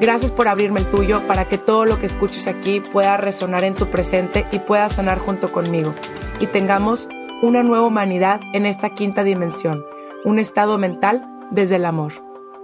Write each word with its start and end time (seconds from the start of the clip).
Gracias 0.00 0.32
por 0.32 0.48
abrirme 0.48 0.80
el 0.80 0.90
tuyo 0.90 1.24
para 1.28 1.48
que 1.48 1.56
todo 1.56 1.84
lo 1.84 2.00
que 2.00 2.06
escuches 2.06 2.48
aquí 2.48 2.80
pueda 2.80 3.16
resonar 3.16 3.62
en 3.62 3.76
tu 3.76 3.86
presente 3.90 4.44
y 4.50 4.58
pueda 4.58 4.88
sanar 4.88 5.18
junto 5.18 5.52
conmigo. 5.52 5.94
Y 6.40 6.48
tengamos 6.48 7.08
una 7.42 7.62
nueva 7.62 7.86
humanidad 7.86 8.40
en 8.54 8.66
esta 8.66 8.90
quinta 8.90 9.22
dimensión, 9.22 9.84
un 10.24 10.40
estado 10.40 10.78
mental 10.78 11.24
desde 11.52 11.76
el 11.76 11.84
amor. 11.84 12.12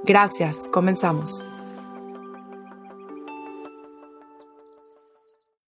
Gracias, 0.02 0.66
comenzamos. 0.72 1.44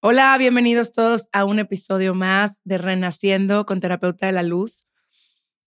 Hola, 0.00 0.36
bienvenidos 0.36 0.90
todos 0.90 1.28
a 1.32 1.44
un 1.44 1.60
episodio 1.60 2.12
más 2.12 2.60
de 2.64 2.78
Renaciendo 2.78 3.66
con 3.66 3.78
Terapeuta 3.78 4.26
de 4.26 4.32
la 4.32 4.42
Luz. 4.42 4.88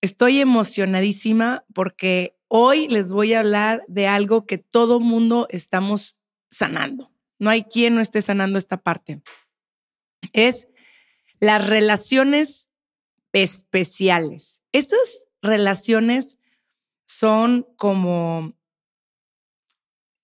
Estoy 0.01 0.41
emocionadísima 0.41 1.63
porque 1.73 2.35
Hoy 2.57 2.87
les 2.87 3.11
voy 3.11 3.33
a 3.33 3.39
hablar 3.39 3.83
de 3.89 4.07
algo 4.07 4.45
que 4.45 4.57
todo 4.57 5.01
mundo 5.01 5.45
estamos 5.49 6.15
sanando. 6.49 7.11
No 7.37 7.49
hay 7.49 7.63
quien 7.65 7.95
no 7.95 7.99
esté 7.99 8.21
sanando 8.21 8.57
esta 8.57 8.77
parte. 8.77 9.21
Es 10.31 10.69
las 11.41 11.67
relaciones 11.67 12.71
especiales. 13.33 14.63
Esas 14.71 15.27
relaciones 15.41 16.39
son 17.05 17.67
como 17.75 18.53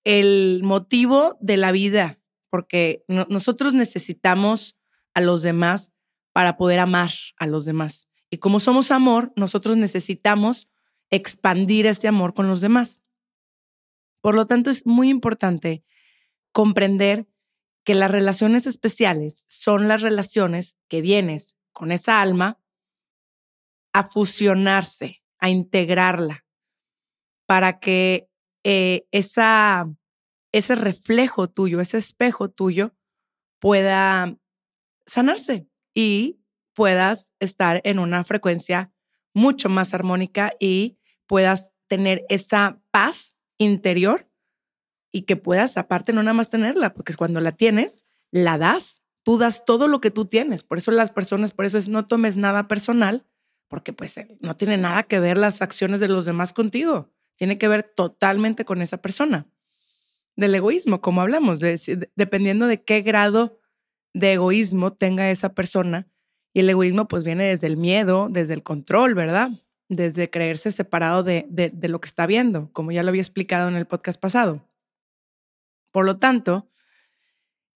el 0.05 0.61
motivo 0.63 1.37
de 1.41 1.57
la 1.57 1.73
vida, 1.73 2.21
porque 2.49 3.03
nosotros 3.27 3.73
necesitamos 3.73 4.77
a 5.13 5.19
los 5.19 5.41
demás 5.41 5.91
para 6.31 6.55
poder 6.55 6.79
amar 6.79 7.11
a 7.35 7.45
los 7.45 7.65
demás. 7.65 8.07
Y 8.29 8.37
como 8.37 8.61
somos 8.61 8.89
amor, 8.89 9.33
nosotros 9.35 9.75
necesitamos 9.75 10.69
expandir 11.11 11.85
ese 11.85 12.07
amor 12.07 12.33
con 12.33 12.47
los 12.47 12.61
demás. 12.61 13.01
Por 14.21 14.35
lo 14.35 14.45
tanto, 14.45 14.69
es 14.69 14.85
muy 14.85 15.09
importante 15.09 15.83
comprender 16.51 17.27
que 17.83 17.95
las 17.95 18.11
relaciones 18.11 18.65
especiales 18.67 19.45
son 19.47 19.87
las 19.87 20.01
relaciones 20.01 20.77
que 20.87 21.01
vienes 21.01 21.57
con 21.73 21.91
esa 21.91 22.21
alma 22.21 22.59
a 23.93 24.03
fusionarse, 24.03 25.23
a 25.39 25.49
integrarla, 25.49 26.45
para 27.45 27.79
que 27.79 28.29
eh, 28.63 29.07
esa, 29.11 29.89
ese 30.51 30.75
reflejo 30.75 31.49
tuyo, 31.49 31.81
ese 31.81 31.97
espejo 31.97 32.49
tuyo, 32.49 32.95
pueda 33.59 34.37
sanarse 35.05 35.67
y 35.93 36.39
puedas 36.73 37.33
estar 37.39 37.81
en 37.83 37.99
una 37.99 38.23
frecuencia 38.23 38.93
mucho 39.33 39.69
más 39.69 39.93
armónica 39.93 40.53
y 40.59 40.97
puedas 41.31 41.71
tener 41.87 42.25
esa 42.27 42.81
paz 42.91 43.37
interior 43.57 44.29
y 45.13 45.21
que 45.21 45.37
puedas, 45.37 45.77
aparte, 45.77 46.11
no 46.11 46.21
nada 46.23 46.33
más 46.33 46.49
tenerla, 46.49 46.93
porque 46.93 47.13
cuando 47.13 47.39
la 47.39 47.53
tienes, 47.53 48.03
la 48.31 48.57
das, 48.57 49.01
tú 49.23 49.37
das 49.37 49.63
todo 49.63 49.87
lo 49.87 50.01
que 50.01 50.11
tú 50.11 50.25
tienes. 50.25 50.63
Por 50.63 50.77
eso 50.77 50.91
las 50.91 51.09
personas, 51.09 51.53
por 51.53 51.63
eso 51.63 51.77
es 51.77 51.87
no 51.87 52.05
tomes 52.05 52.35
nada 52.35 52.67
personal, 52.67 53.25
porque 53.69 53.93
pues 53.93 54.17
eh, 54.17 54.27
no 54.41 54.57
tiene 54.57 54.75
nada 54.75 55.03
que 55.03 55.21
ver 55.21 55.37
las 55.37 55.61
acciones 55.61 56.01
de 56.01 56.09
los 56.09 56.25
demás 56.25 56.51
contigo, 56.51 57.13
tiene 57.37 57.57
que 57.57 57.69
ver 57.69 57.83
totalmente 57.83 58.65
con 58.65 58.81
esa 58.81 58.97
persona. 58.97 59.47
Del 60.35 60.53
egoísmo, 60.53 60.99
como 60.99 61.21
hablamos, 61.21 61.61
dependiendo 61.61 62.67
de 62.67 62.83
qué 62.83 63.03
grado 63.03 63.57
de 64.13 64.33
egoísmo 64.33 64.91
tenga 64.91 65.31
esa 65.31 65.53
persona. 65.53 66.09
Y 66.53 66.59
el 66.59 66.69
egoísmo 66.69 67.07
pues 67.07 67.23
viene 67.23 67.45
desde 67.45 67.67
el 67.67 67.77
miedo, 67.77 68.27
desde 68.29 68.53
el 68.53 68.63
control, 68.63 69.15
¿verdad? 69.15 69.51
Desde 69.91 70.29
creerse 70.29 70.71
separado 70.71 71.21
de, 71.21 71.45
de, 71.49 71.89
lo 71.89 71.99
que 71.99 72.07
está 72.07 72.25
viendo, 72.25 72.71
como 72.71 72.93
ya 72.93 73.03
lo 73.03 73.09
había 73.09 73.21
explicado 73.21 73.67
en 73.67 73.75
el 73.75 73.85
podcast 73.85 74.17
pasado. 74.17 74.65
Por 75.91 76.05
lo 76.05 76.17
tanto, 76.17 76.69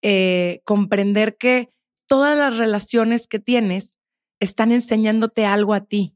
eh, 0.02 0.62
comprender 0.64 1.36
que 1.36 1.74
todas 2.08 2.38
las 2.38 2.58
relaciones 2.58 3.28
que 3.28 3.40
tienes 3.40 3.96
están 4.40 4.72
enseñándote 4.72 5.46
algo 5.46 5.74
a 5.74 5.82
ti, 5.82 6.16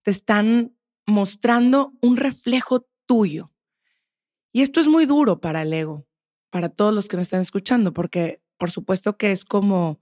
te 0.00 0.10
están 0.10 0.74
mostrando 1.06 1.92
un 2.00 2.16
reflejo 2.16 2.88
tuyo. 3.04 3.52
Y 4.50 4.62
esto 4.62 4.80
es 4.80 4.86
muy 4.86 5.04
duro 5.04 5.42
para 5.42 5.60
el 5.60 5.74
ego, 5.74 6.06
para 6.48 6.70
todos 6.70 6.94
los 6.94 7.06
que 7.06 7.16
me 7.16 7.22
están 7.22 7.42
escuchando, 7.42 7.92
porque 7.92 8.42
por 8.56 8.70
supuesto 8.70 9.18
que 9.18 9.30
es 9.30 9.44
como 9.44 10.00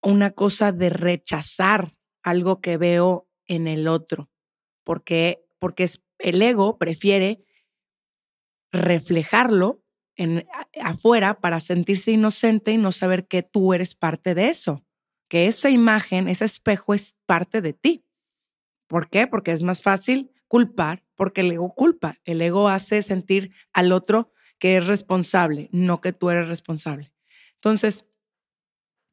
una 0.00 0.30
cosa 0.30 0.72
de 0.72 0.88
rechazar 0.88 1.92
algo 2.22 2.62
que 2.62 2.78
veo 2.78 3.28
en 3.46 3.68
el 3.68 3.88
otro 3.88 4.30
porque, 4.88 5.44
porque 5.58 5.86
el 6.18 6.40
ego 6.40 6.78
prefiere 6.78 7.44
reflejarlo 8.72 9.84
en, 10.16 10.46
afuera 10.80 11.42
para 11.42 11.60
sentirse 11.60 12.12
inocente 12.12 12.72
y 12.72 12.78
no 12.78 12.90
saber 12.90 13.28
que 13.28 13.42
tú 13.42 13.74
eres 13.74 13.94
parte 13.94 14.34
de 14.34 14.48
eso, 14.48 14.86
que 15.28 15.46
esa 15.46 15.68
imagen, 15.68 16.26
ese 16.26 16.46
espejo 16.46 16.94
es 16.94 17.18
parte 17.26 17.60
de 17.60 17.74
ti. 17.74 18.06
¿Por 18.86 19.10
qué? 19.10 19.26
Porque 19.26 19.52
es 19.52 19.62
más 19.62 19.82
fácil 19.82 20.30
culpar, 20.46 21.04
porque 21.16 21.42
el 21.42 21.52
ego 21.52 21.74
culpa. 21.74 22.16
El 22.24 22.40
ego 22.40 22.70
hace 22.70 23.02
sentir 23.02 23.52
al 23.74 23.92
otro 23.92 24.32
que 24.58 24.78
es 24.78 24.86
responsable, 24.86 25.68
no 25.70 26.00
que 26.00 26.14
tú 26.14 26.30
eres 26.30 26.48
responsable. 26.48 27.12
Entonces, 27.56 28.06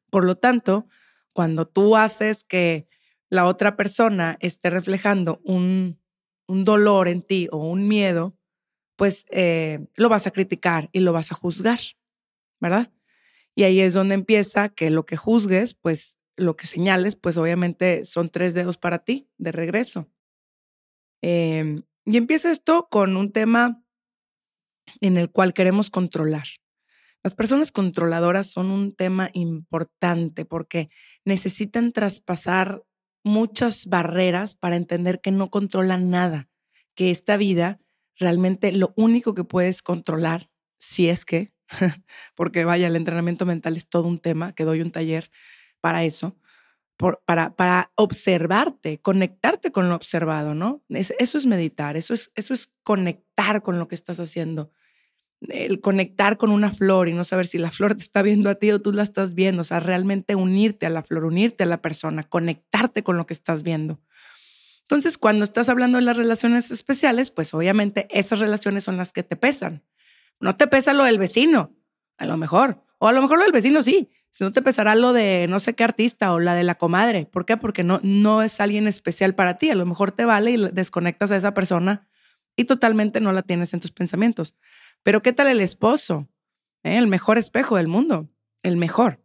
por 0.08 0.24
lo 0.24 0.36
tanto, 0.36 0.88
cuando 1.34 1.68
tú 1.68 1.96
haces 1.96 2.44
que 2.44 2.88
la 3.36 3.44
otra 3.44 3.76
persona 3.76 4.36
esté 4.40 4.70
reflejando 4.70 5.40
un, 5.44 6.00
un 6.48 6.64
dolor 6.64 7.06
en 7.06 7.22
ti 7.22 7.48
o 7.52 7.58
un 7.58 7.86
miedo, 7.86 8.36
pues 8.96 9.26
eh, 9.30 9.86
lo 9.94 10.08
vas 10.08 10.26
a 10.26 10.30
criticar 10.30 10.88
y 10.92 11.00
lo 11.00 11.12
vas 11.12 11.30
a 11.30 11.34
juzgar, 11.34 11.78
¿verdad? 12.60 12.90
Y 13.54 13.64
ahí 13.64 13.80
es 13.80 13.94
donde 13.94 14.14
empieza 14.14 14.70
que 14.70 14.90
lo 14.90 15.06
que 15.06 15.16
juzgues, 15.16 15.74
pues 15.74 16.18
lo 16.36 16.56
que 16.56 16.66
señales, 16.66 17.14
pues 17.16 17.36
obviamente 17.36 18.04
son 18.04 18.30
tres 18.30 18.54
dedos 18.54 18.78
para 18.78 18.98
ti 18.98 19.28
de 19.38 19.52
regreso. 19.52 20.10
Em, 21.22 21.82
y 22.04 22.16
empieza 22.16 22.50
esto 22.50 22.88
con 22.90 23.16
un 23.16 23.32
tema 23.32 23.82
en 25.00 25.16
el 25.16 25.30
cual 25.30 25.52
queremos 25.52 25.90
controlar. 25.90 26.46
Las 27.22 27.34
personas 27.34 27.72
controladoras 27.72 28.50
son 28.50 28.70
un 28.70 28.94
tema 28.94 29.30
importante 29.32 30.44
porque 30.44 30.90
necesitan 31.24 31.92
traspasar 31.92 32.84
muchas 33.26 33.86
barreras 33.86 34.54
para 34.54 34.76
entender 34.76 35.20
que 35.20 35.32
no 35.32 35.50
controlan 35.50 36.10
nada, 36.10 36.48
que 36.94 37.10
esta 37.10 37.36
vida 37.36 37.80
realmente 38.16 38.70
lo 38.70 38.94
único 38.96 39.34
que 39.34 39.42
puedes 39.42 39.82
controlar, 39.82 40.48
si 40.78 41.08
es 41.08 41.24
que, 41.24 41.52
porque 42.36 42.64
vaya, 42.64 42.86
el 42.86 42.94
entrenamiento 42.94 43.44
mental 43.44 43.76
es 43.76 43.88
todo 43.88 44.06
un 44.06 44.20
tema, 44.20 44.52
que 44.52 44.64
doy 44.64 44.80
un 44.80 44.92
taller 44.92 45.30
para 45.80 46.04
eso, 46.04 46.38
para, 47.26 47.54
para 47.56 47.90
observarte, 47.96 49.00
conectarte 49.00 49.72
con 49.72 49.88
lo 49.88 49.96
observado, 49.96 50.54
¿no? 50.54 50.82
eso 50.88 51.36
es 51.36 51.46
meditar, 51.46 51.96
eso 51.96 52.14
es, 52.14 52.30
eso 52.36 52.54
es 52.54 52.72
conectar 52.84 53.60
con 53.60 53.80
lo 53.80 53.88
que 53.88 53.96
estás 53.96 54.20
haciendo 54.20 54.70
el 55.50 55.80
conectar 55.80 56.36
con 56.36 56.50
una 56.50 56.70
flor 56.70 57.08
y 57.08 57.12
no 57.12 57.24
saber 57.24 57.46
si 57.46 57.58
la 57.58 57.70
flor 57.70 57.94
te 57.94 58.02
está 58.02 58.22
viendo 58.22 58.50
a 58.50 58.56
ti 58.56 58.70
o 58.70 58.80
tú 58.80 58.92
la 58.92 59.02
estás 59.02 59.34
viendo, 59.34 59.62
o 59.62 59.64
sea, 59.64 59.80
realmente 59.80 60.34
unirte 60.34 60.86
a 60.86 60.90
la 60.90 61.02
flor, 61.02 61.24
unirte 61.24 61.64
a 61.64 61.66
la 61.66 61.82
persona, 61.82 62.22
conectarte 62.24 63.02
con 63.02 63.16
lo 63.16 63.26
que 63.26 63.34
estás 63.34 63.62
viendo. 63.62 64.00
Entonces, 64.82 65.18
cuando 65.18 65.44
estás 65.44 65.68
hablando 65.68 65.98
de 65.98 66.04
las 66.04 66.16
relaciones 66.16 66.70
especiales, 66.70 67.30
pues 67.30 67.52
obviamente 67.54 68.06
esas 68.10 68.38
relaciones 68.38 68.84
son 68.84 68.96
las 68.96 69.12
que 69.12 69.24
te 69.24 69.34
pesan. 69.34 69.82
No 70.38 70.56
te 70.56 70.66
pesa 70.68 70.92
lo 70.92 71.04
del 71.04 71.18
vecino, 71.18 71.74
a 72.18 72.26
lo 72.26 72.36
mejor, 72.36 72.82
o 72.98 73.08
a 73.08 73.12
lo 73.12 73.20
mejor 73.20 73.38
lo 73.38 73.44
del 73.44 73.52
vecino 73.52 73.82
sí, 73.82 74.10
Si 74.30 74.44
no 74.44 74.52
te 74.52 74.62
pesará 74.62 74.94
lo 74.94 75.12
de 75.12 75.46
no 75.48 75.60
sé 75.60 75.74
qué 75.74 75.82
artista 75.82 76.32
o 76.32 76.38
la 76.38 76.54
de 76.54 76.62
la 76.62 76.76
comadre. 76.76 77.26
¿Por 77.26 77.46
qué? 77.46 77.56
Porque 77.56 77.84
no, 77.84 78.00
no 78.02 78.42
es 78.42 78.60
alguien 78.60 78.86
especial 78.86 79.34
para 79.34 79.58
ti. 79.58 79.70
A 79.70 79.74
lo 79.74 79.86
mejor 79.86 80.12
te 80.12 80.24
vale 80.24 80.50
y 80.52 80.56
desconectas 80.72 81.30
a 81.30 81.36
esa 81.36 81.54
persona 81.54 82.06
y 82.56 82.64
totalmente 82.64 83.20
no 83.20 83.32
la 83.32 83.42
tienes 83.42 83.74
en 83.74 83.80
tus 83.80 83.92
pensamientos. 83.92 84.54
Pero 85.02 85.22
¿qué 85.22 85.32
tal 85.32 85.48
el 85.48 85.60
esposo? 85.60 86.28
¿Eh? 86.82 86.96
El 86.96 87.06
mejor 87.06 87.38
espejo 87.38 87.76
del 87.76 87.88
mundo, 87.88 88.28
el 88.62 88.76
mejor. 88.76 89.22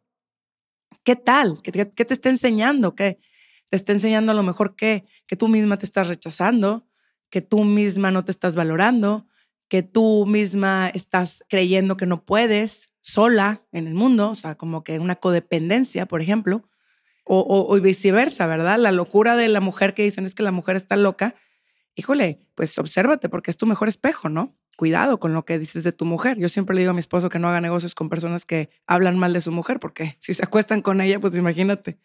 ¿Qué 1.03 1.15
tal? 1.15 1.61
¿Qué, 1.61 1.71
te 1.71 2.13
está 2.13 2.29
enseñando? 2.29 2.95
¿Qué 2.95 3.19
te 3.69 3.75
está 3.75 3.93
enseñando 3.93 4.31
a 4.31 4.35
lo 4.35 4.43
mejor 4.43 4.75
que, 4.75 5.05
que 5.25 5.35
tú 5.35 5.47
misma 5.47 5.77
te 5.77 5.85
estás 5.85 6.07
rechazando, 6.07 6.87
que 7.29 7.41
tú 7.41 7.63
misma 7.63 8.11
no 8.11 8.25
te 8.25 8.31
estás 8.31 8.55
valorando, 8.55 9.27
que 9.67 9.81
tú 9.81 10.25
misma 10.25 10.91
estás 10.93 11.45
creyendo 11.47 11.95
que 11.95 12.05
no 12.05 12.25
puedes 12.25 12.93
sola 12.99 13.65
en 13.71 13.87
el 13.87 13.93
mundo, 13.93 14.31
o 14.31 14.35
sea, 14.35 14.55
como 14.55 14.83
que 14.83 14.99
una 14.99 15.15
codependencia, 15.15 16.05
por 16.05 16.21
ejemplo, 16.21 16.69
o, 17.23 17.65
o, 17.69 17.79
viceversa, 17.79 18.47
¿verdad? 18.47 18.77
La 18.77 18.91
locura 18.91 19.37
de 19.37 19.47
la 19.47 19.61
mujer 19.61 19.93
que 19.93 20.03
dicen 20.03 20.25
es 20.25 20.35
que 20.35 20.43
la 20.43 20.51
mujer 20.51 20.75
está 20.75 20.97
loca. 20.97 21.35
Híjole, 21.95 22.41
pues 22.55 22.77
obsérvate 22.77 23.29
porque 23.29 23.51
es 23.51 23.57
tu 23.57 23.65
mejor 23.65 23.87
espejo, 23.87 24.27
¿no? 24.27 24.57
Cuidado 24.77 25.19
con 25.19 25.33
lo 25.33 25.45
que 25.45 25.59
dices 25.59 25.83
de 25.83 25.91
tu 25.91 26.05
mujer. 26.05 26.37
Yo 26.37 26.49
siempre 26.49 26.75
le 26.75 26.81
digo 26.81 26.91
a 26.91 26.93
mi 26.93 26.99
esposo 26.99 27.29
que 27.29 27.39
no 27.39 27.47
haga 27.49 27.61
negocios 27.61 27.93
con 27.93 28.09
personas 28.09 28.45
que 28.45 28.69
hablan 28.87 29.17
mal 29.17 29.33
de 29.33 29.41
su 29.41 29.51
mujer, 29.51 29.79
porque 29.79 30.15
si 30.19 30.33
se 30.33 30.43
acuestan 30.43 30.81
con 30.81 31.01
ella, 31.01 31.19
pues 31.19 31.35
imagínate. 31.35 31.99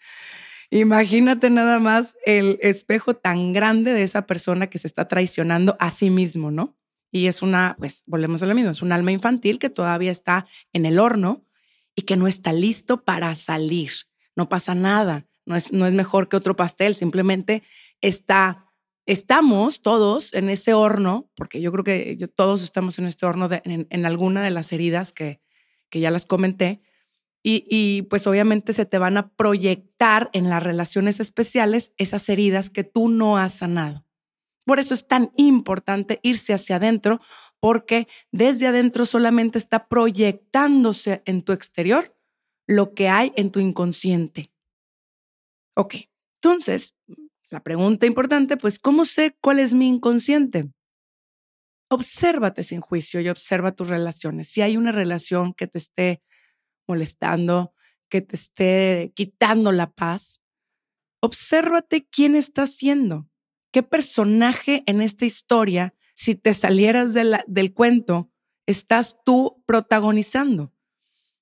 Imagínate 0.70 1.48
nada 1.48 1.78
más 1.78 2.16
el 2.26 2.58
espejo 2.60 3.14
tan 3.14 3.52
grande 3.52 3.92
de 3.92 4.02
esa 4.02 4.26
persona 4.26 4.66
que 4.66 4.78
se 4.78 4.88
está 4.88 5.06
traicionando 5.06 5.76
a 5.78 5.90
sí 5.90 6.10
mismo, 6.10 6.50
¿no? 6.50 6.76
Y 7.12 7.28
es 7.28 7.40
una, 7.40 7.76
pues 7.78 8.02
volvemos 8.06 8.42
a 8.42 8.46
lo 8.46 8.54
mismo, 8.54 8.70
es 8.70 8.82
un 8.82 8.92
alma 8.92 9.12
infantil 9.12 9.58
que 9.58 9.70
todavía 9.70 10.10
está 10.10 10.46
en 10.72 10.86
el 10.86 10.98
horno 10.98 11.46
y 11.94 12.02
que 12.02 12.16
no 12.16 12.26
está 12.26 12.52
listo 12.52 13.04
para 13.04 13.34
salir. 13.36 13.92
No 14.34 14.48
pasa 14.48 14.74
nada, 14.74 15.26
no 15.46 15.56
es, 15.56 15.72
no 15.72 15.86
es 15.86 15.94
mejor 15.94 16.28
que 16.28 16.36
otro 16.36 16.56
pastel, 16.56 16.94
simplemente 16.94 17.62
está, 18.00 18.65
estamos 19.06 19.82
todos 19.82 20.34
en 20.34 20.50
ese 20.50 20.74
horno, 20.74 21.30
porque 21.36 21.60
yo 21.60 21.72
creo 21.72 21.84
que 21.84 22.28
todos 22.34 22.62
estamos 22.62 22.98
en 22.98 23.06
este 23.06 23.24
horno 23.24 23.48
en, 23.64 23.86
en, 23.88 24.06
alguna 24.06 24.42
de 24.42 24.50
las 24.50 24.72
heridas 24.72 25.12
que, 25.12 25.40
que 25.88 26.00
ya 26.00 26.10
las 26.10 26.26
comenté. 26.26 26.82
Y, 27.42 27.64
y 27.70 28.02
pues 28.02 28.26
obviamente 28.26 28.72
se 28.72 28.86
te 28.86 28.98
van 28.98 29.16
a 29.16 29.28
proyectar 29.28 30.30
en 30.32 30.50
las 30.50 30.62
relaciones 30.62 31.20
especiales 31.20 31.92
esas 31.96 32.28
heridas 32.28 32.70
que 32.70 32.82
tú 32.82 33.08
no 33.08 33.38
has 33.38 33.54
sanado. 33.54 34.04
Por 34.64 34.80
eso 34.80 34.94
es 34.94 35.06
tan 35.06 35.30
importante 35.36 36.18
irse 36.24 36.52
hacia 36.52 36.76
adentro, 36.76 37.20
porque 37.60 38.08
desde 38.32 38.66
adentro 38.66 39.06
solamente 39.06 39.58
está 39.58 39.86
proyectándose 39.86 41.22
en 41.24 41.42
tu 41.42 41.52
exterior 41.52 42.16
lo 42.66 42.94
que 42.94 43.08
hay 43.08 43.32
en 43.36 43.52
tu 43.52 43.60
inconsciente. 43.60 44.50
Ok, 45.76 45.94
entonces, 46.42 46.96
la 47.50 47.62
pregunta 47.62 48.06
importante, 48.06 48.56
pues, 48.56 48.78
¿cómo 48.78 49.04
sé 49.04 49.36
cuál 49.40 49.60
es 49.60 49.72
mi 49.72 49.88
inconsciente? 49.88 50.70
Obsérvate 51.88 52.64
sin 52.64 52.80
juicio 52.80 53.20
y 53.20 53.28
observa 53.28 53.72
tus 53.72 53.88
relaciones. 53.88 54.48
Si 54.48 54.62
hay 54.62 54.76
una 54.76 54.90
relación 54.90 55.54
que 55.54 55.68
te 55.68 55.78
esté 55.78 56.22
molestando, 56.88 57.72
que 58.08 58.20
te 58.20 58.36
esté 58.36 59.12
quitando 59.14 59.70
la 59.70 59.92
paz, 59.92 60.40
obsérvate 61.20 62.06
quién 62.08 62.34
está 62.34 62.66
siendo. 62.66 63.28
¿Qué 63.72 63.82
personaje 63.82 64.82
en 64.86 65.00
esta 65.00 65.24
historia, 65.26 65.94
si 66.14 66.34
te 66.34 66.54
salieras 66.54 67.14
del 67.14 67.74
cuento, 67.74 68.30
estás 68.66 69.18
tú 69.24 69.62
protagonizando? 69.66 70.72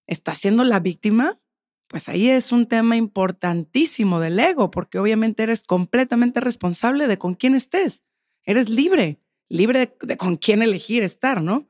¿Estás 0.07 0.39
siendo 0.39 0.65
la 0.65 0.81
víctima? 0.81 1.41
Pues 1.95 2.09
ahí 2.09 2.29
es 2.29 2.51
un 2.51 2.67
tema 2.67 2.97
importantísimo 2.97 4.19
del 4.19 4.41
ego, 4.41 4.69
porque 4.73 4.99
obviamente 4.99 5.45
eres 5.45 5.63
completamente 5.63 6.41
responsable 6.41 7.07
de 7.07 7.19
con 7.19 7.37
quién 7.37 7.55
estés. 7.55 8.03
Eres 8.43 8.69
libre, 8.69 9.21
libre 9.49 9.95
de, 10.03 10.17
con 10.17 10.37
quién 10.37 10.61
elegir 10.63 11.05
estar, 11.05 11.41
¿no? 11.41 11.69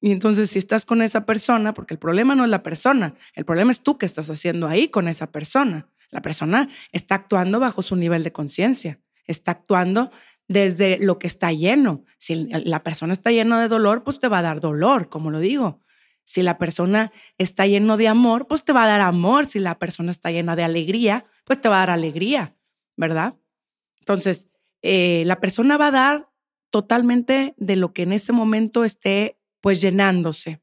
Y 0.00 0.12
entonces 0.12 0.48
si 0.48 0.58
estás 0.58 0.86
con 0.86 1.02
esa 1.02 1.26
persona, 1.26 1.74
porque 1.74 1.92
el 1.92 1.98
problema 1.98 2.34
no 2.34 2.44
es 2.44 2.48
la 2.48 2.62
persona, 2.62 3.16
el 3.34 3.44
problema 3.44 3.70
es 3.70 3.82
tú 3.82 3.98
que 3.98 4.06
estás 4.06 4.30
haciendo 4.30 4.66
ahí 4.66 4.88
con 4.88 5.08
esa 5.08 5.30
persona. 5.30 5.90
La 6.08 6.22
persona 6.22 6.70
está 6.90 7.16
actuando 7.16 7.60
bajo 7.60 7.82
su 7.82 7.96
nivel 7.96 8.24
de 8.24 8.32
conciencia 8.32 8.98
está 9.26 9.50
actuando 9.50 10.10
desde 10.48 10.98
lo 10.98 11.18
que 11.18 11.26
está 11.26 11.52
lleno. 11.52 12.04
Si 12.18 12.46
la 12.46 12.82
persona 12.82 13.12
está 13.12 13.30
llena 13.30 13.60
de 13.60 13.68
dolor, 13.68 14.04
pues 14.04 14.18
te 14.18 14.28
va 14.28 14.38
a 14.38 14.42
dar 14.42 14.60
dolor, 14.60 15.08
como 15.08 15.30
lo 15.30 15.40
digo. 15.40 15.82
Si 16.26 16.42
la 16.42 16.58
persona 16.58 17.12
está 17.38 17.66
lleno 17.66 17.96
de 17.96 18.08
amor, 18.08 18.46
pues 18.46 18.64
te 18.64 18.72
va 18.72 18.84
a 18.84 18.88
dar 18.88 19.00
amor. 19.00 19.46
Si 19.46 19.60
la 19.60 19.78
persona 19.78 20.10
está 20.10 20.30
llena 20.30 20.56
de 20.56 20.64
alegría, 20.64 21.24
pues 21.44 21.60
te 21.60 21.68
va 21.68 21.76
a 21.76 21.86
dar 21.86 21.90
alegría, 21.90 22.56
¿verdad? 22.96 23.36
Entonces, 24.00 24.48
eh, 24.82 25.22
la 25.24 25.40
persona 25.40 25.76
va 25.78 25.86
a 25.86 25.92
dar 25.92 26.28
totalmente 26.70 27.54
de 27.56 27.76
lo 27.76 27.92
que 27.92 28.02
en 28.02 28.12
ese 28.12 28.32
momento 28.32 28.84
esté 28.84 29.38
pues 29.60 29.80
llenándose. 29.80 30.60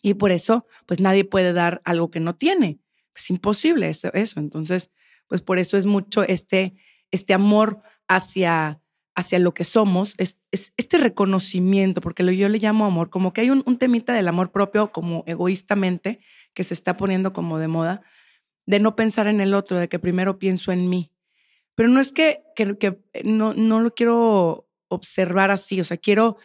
Y 0.00 0.14
por 0.14 0.30
eso, 0.30 0.66
pues 0.86 1.00
nadie 1.00 1.24
puede 1.24 1.52
dar 1.52 1.82
algo 1.84 2.10
que 2.10 2.20
no 2.20 2.36
tiene. 2.36 2.78
Es 3.14 3.28
imposible 3.28 3.90
eso. 3.90 4.10
eso. 4.14 4.40
Entonces, 4.40 4.90
pues 5.26 5.42
por 5.42 5.58
eso 5.58 5.76
es 5.76 5.84
mucho 5.84 6.22
este 6.22 6.74
este 7.10 7.34
amor 7.34 7.82
hacia, 8.08 8.80
hacia 9.20 9.38
lo 9.38 9.54
que 9.54 9.64
somos, 9.64 10.14
es, 10.18 10.38
este 10.50 10.98
reconocimiento, 10.98 12.00
porque 12.00 12.22
lo, 12.22 12.32
yo 12.32 12.48
le 12.48 12.58
llamo 12.58 12.84
amor, 12.84 13.10
como 13.10 13.32
que 13.32 13.42
hay 13.42 13.50
un, 13.50 13.62
temita 13.78 14.12
del 14.12 14.28
amor 14.28 14.50
propio 14.52 14.92
como 14.92 15.24
egoístamente 15.26 16.20
que 16.54 16.64
se 16.64 16.74
está 16.74 16.96
poniendo 16.96 17.32
como 17.32 17.58
de 17.58 17.68
moda, 17.68 18.02
de 18.66 18.80
no 18.80 18.96
pensar 18.96 19.26
en 19.28 19.40
el 19.40 19.54
otro, 19.54 19.78
de 19.78 19.88
que 19.88 19.98
primero 19.98 20.38
pienso 20.38 20.72
en 20.72 20.88
mí. 20.88 21.12
Pero 21.74 21.88
no 21.88 22.00
es 22.00 22.12
que, 22.12 22.42
que, 22.56 22.76
que 22.76 22.98
no, 23.24 23.54
no 23.54 23.80
lo 23.80 23.94
quiero 23.94 24.68
observar 24.88 25.50
así, 25.50 25.80
o 25.80 25.84
sea, 25.84 25.96
quiero 25.96 26.36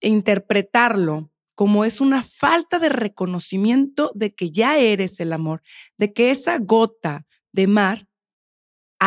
interpretarlo 0.00 1.30
como 1.54 1.84
es 1.84 2.00
una 2.00 2.22
falta 2.22 2.78
de 2.78 2.88
reconocimiento 2.88 4.10
de 4.14 4.34
que 4.34 4.50
ya 4.50 4.78
eres 4.78 5.20
el 5.20 5.32
amor, 5.32 5.62
de 5.96 6.12
que 6.12 6.30
esa 6.30 6.58
gota 6.58 7.26
de 7.52 7.68
mar 7.68 8.08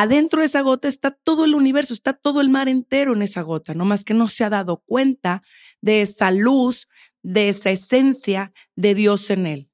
adentro 0.01 0.41
de 0.41 0.45
esa 0.45 0.61
gota 0.61 0.88
está 0.88 1.09
todo 1.09 1.44
el 1.44 1.55
universo, 1.55 1.91
está 1.91 2.13
todo 2.13 2.39
el 2.39 2.49
mar 2.49 2.69
entero 2.69 3.13
en 3.13 3.23
esa 3.23 3.41
gota, 3.41 3.73
no 3.73 3.83
más 3.83 4.03
que 4.03 4.13
no 4.13 4.27
se 4.27 4.44
ha 4.44 4.49
dado 4.49 4.83
cuenta 4.85 5.41
de 5.81 6.03
esa 6.03 6.29
luz, 6.29 6.88
de 7.23 7.49
esa 7.49 7.71
esencia 7.71 8.53
de 8.75 8.94
Dios 8.94 9.31
en 9.31 9.47
él. 9.47 9.71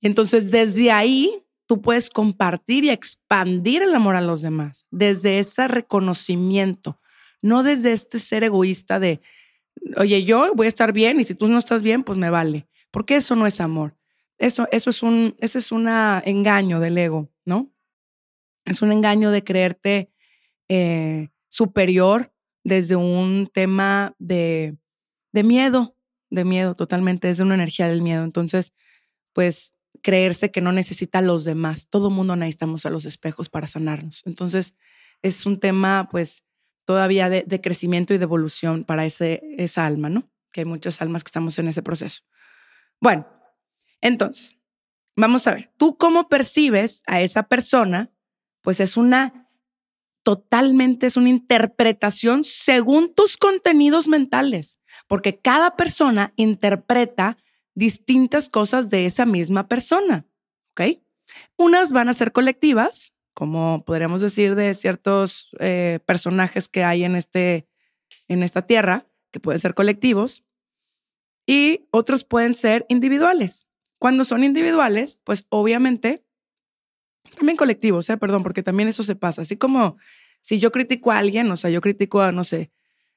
Entonces, 0.00 0.50
desde 0.50 0.90
ahí 0.90 1.30
tú 1.66 1.80
puedes 1.82 2.10
compartir 2.10 2.82
y 2.84 2.90
expandir 2.90 3.82
el 3.82 3.94
amor 3.94 4.16
a 4.16 4.20
los 4.20 4.42
demás, 4.42 4.88
desde 4.90 5.38
ese 5.38 5.68
reconocimiento, 5.68 7.00
no 7.40 7.62
desde 7.62 7.92
este 7.92 8.18
ser 8.18 8.42
egoísta 8.42 8.98
de, 8.98 9.20
oye, 9.96 10.24
yo 10.24 10.52
voy 10.56 10.66
a 10.66 10.68
estar 10.68 10.92
bien 10.92 11.20
y 11.20 11.24
si 11.24 11.36
tú 11.36 11.46
no 11.46 11.58
estás 11.58 11.82
bien, 11.82 12.02
pues 12.02 12.18
me 12.18 12.28
vale, 12.28 12.66
porque 12.90 13.14
eso 13.14 13.36
no 13.36 13.46
es 13.46 13.60
amor. 13.60 13.96
Eso, 14.36 14.66
eso 14.72 14.90
es 14.90 15.04
un, 15.04 15.36
ese 15.38 15.58
es 15.58 15.70
un 15.70 15.86
engaño 15.86 16.80
del 16.80 16.98
ego, 16.98 17.30
¿no? 17.44 17.70
Es 18.64 18.82
un 18.82 18.92
engaño 18.92 19.30
de 19.30 19.44
creerte 19.44 20.10
eh, 20.68 21.28
superior 21.48 22.32
desde 22.64 22.96
un 22.96 23.50
tema 23.52 24.14
de, 24.18 24.76
de 25.32 25.42
miedo, 25.42 25.96
de 26.30 26.44
miedo 26.44 26.74
totalmente, 26.74 27.30
es 27.30 27.38
de 27.38 27.44
una 27.44 27.54
energía 27.54 27.88
del 27.88 28.02
miedo. 28.02 28.24
Entonces, 28.24 28.72
pues 29.32 29.74
creerse 30.02 30.50
que 30.50 30.60
no 30.60 30.72
necesita 30.72 31.18
a 31.18 31.22
los 31.22 31.44
demás. 31.44 31.88
Todo 31.88 32.10
mundo 32.10 32.36
necesitamos 32.36 32.86
a 32.86 32.90
los 32.90 33.04
espejos 33.04 33.48
para 33.48 33.66
sanarnos. 33.66 34.22
Entonces, 34.26 34.74
es 35.22 35.46
un 35.46 35.60
tema, 35.60 36.08
pues, 36.10 36.44
todavía 36.84 37.28
de, 37.28 37.44
de, 37.46 37.60
crecimiento 37.60 38.14
y 38.14 38.18
de 38.18 38.24
evolución 38.24 38.84
para 38.84 39.04
ese, 39.04 39.42
esa 39.58 39.86
alma, 39.86 40.08
¿no? 40.08 40.30
Que 40.50 40.62
hay 40.62 40.64
muchas 40.64 41.00
almas 41.02 41.22
que 41.22 41.28
estamos 41.28 41.58
en 41.58 41.68
ese 41.68 41.82
proceso. 41.82 42.22
Bueno, 43.00 43.26
entonces, 44.00 44.56
vamos 45.16 45.46
a 45.46 45.54
ver, 45.54 45.70
¿tú 45.76 45.96
cómo 45.96 46.28
percibes 46.28 47.02
a 47.06 47.20
esa 47.20 47.44
persona 47.44 48.10
pues 48.62 48.80
es 48.80 48.96
una 48.96 49.48
totalmente, 50.22 51.06
es 51.06 51.16
una 51.16 51.28
interpretación 51.28 52.44
según 52.44 53.14
tus 53.14 53.36
contenidos 53.36 54.06
mentales, 54.08 54.78
porque 55.08 55.38
cada 55.38 55.76
persona 55.76 56.32
interpreta 56.36 57.38
distintas 57.74 58.48
cosas 58.48 58.90
de 58.90 59.06
esa 59.06 59.26
misma 59.26 59.68
persona, 59.68 60.26
¿ok? 60.72 60.98
Unas 61.56 61.92
van 61.92 62.08
a 62.08 62.12
ser 62.12 62.32
colectivas, 62.32 63.14
como 63.34 63.84
podríamos 63.84 64.20
decir 64.20 64.54
de 64.54 64.74
ciertos 64.74 65.48
eh, 65.58 66.00
personajes 66.04 66.68
que 66.68 66.84
hay 66.84 67.04
en, 67.04 67.16
este, 67.16 67.68
en 68.28 68.42
esta 68.42 68.66
tierra, 68.66 69.06
que 69.30 69.40
pueden 69.40 69.60
ser 69.60 69.74
colectivos, 69.74 70.44
y 71.46 71.88
otros 71.90 72.24
pueden 72.24 72.54
ser 72.54 72.84
individuales. 72.88 73.66
Cuando 73.98 74.24
son 74.24 74.44
individuales, 74.44 75.18
pues 75.24 75.46
obviamente 75.48 76.24
también 77.40 77.56
colectivos, 77.56 78.10
¿eh? 78.10 78.18
perdón, 78.18 78.42
porque 78.42 78.62
también 78.62 78.90
eso 78.90 79.02
se 79.02 79.16
pasa. 79.16 79.40
Así 79.40 79.56
como 79.56 79.96
si 80.42 80.58
yo 80.58 80.70
critico 80.70 81.10
a 81.10 81.16
alguien, 81.16 81.50
o 81.50 81.56
sea, 81.56 81.70
yo 81.70 81.80
critico 81.80 82.20
a, 82.20 82.32
no 82.32 82.44
sé, 82.44 82.70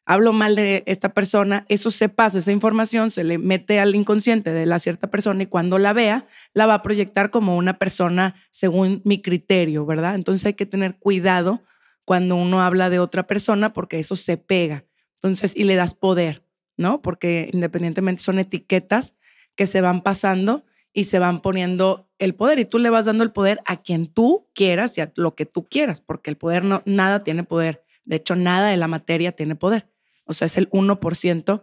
hablo 0.05 0.31
mal 0.31 0.55
de 0.55 0.81
esta 0.85 1.13
persona, 1.13 1.65
eso 1.67 1.91
se 1.91 2.07
pasa, 2.07 2.39
esa 2.39 2.53
información 2.53 3.11
se 3.11 3.25
le 3.25 3.37
mete 3.37 3.81
al 3.81 3.95
inconsciente 3.95 4.53
de 4.53 4.65
la 4.65 4.79
cierta 4.79 5.11
persona 5.11 5.43
y 5.43 5.47
cuando 5.47 5.77
la 5.77 5.91
vea, 5.91 6.25
la 6.53 6.65
va 6.67 6.75
a 6.75 6.81
proyectar 6.83 7.31
como 7.31 7.57
una 7.57 7.77
persona 7.77 8.35
según 8.49 9.01
mi 9.03 9.21
criterio, 9.21 9.85
¿verdad? 9.85 10.15
Entonces 10.15 10.45
hay 10.45 10.53
que 10.53 10.65
tener 10.65 10.95
cuidado 10.95 11.61
cuando 12.05 12.37
uno 12.37 12.61
habla 12.61 12.89
de 12.89 12.99
otra 12.99 13.27
persona 13.27 13.73
porque 13.73 13.99
eso 13.99 14.15
se 14.15 14.37
pega. 14.37 14.85
Entonces, 15.15 15.53
y 15.53 15.65
le 15.65 15.75
das 15.75 15.95
poder, 15.95 16.45
¿no? 16.77 17.01
Porque 17.01 17.49
independientemente 17.51 18.23
son 18.23 18.39
etiquetas 18.39 19.17
que 19.57 19.67
se 19.67 19.81
van 19.81 20.01
pasando 20.01 20.63
y 20.93 21.05
se 21.05 21.19
van 21.19 21.41
poniendo 21.41 22.07
el 22.19 22.35
poder 22.35 22.59
y 22.59 22.65
tú 22.65 22.77
le 22.77 22.89
vas 22.89 23.05
dando 23.05 23.23
el 23.23 23.31
poder 23.31 23.59
a 23.65 23.81
quien 23.81 24.07
tú 24.07 24.47
quieras 24.53 24.97
y 24.97 25.01
a 25.01 25.11
lo 25.15 25.35
que 25.35 25.45
tú 25.45 25.65
quieras, 25.65 25.99
porque 25.99 26.29
el 26.29 26.37
poder 26.37 26.63
no, 26.63 26.83
nada 26.85 27.23
tiene 27.23 27.43
poder. 27.43 27.83
De 28.05 28.17
hecho, 28.17 28.35
nada 28.35 28.69
de 28.69 28.77
la 28.77 28.87
materia 28.87 29.31
tiene 29.31 29.55
poder. 29.55 29.89
O 30.25 30.33
sea, 30.33 30.45
es 30.45 30.57
el 30.57 30.69
1% 30.69 31.61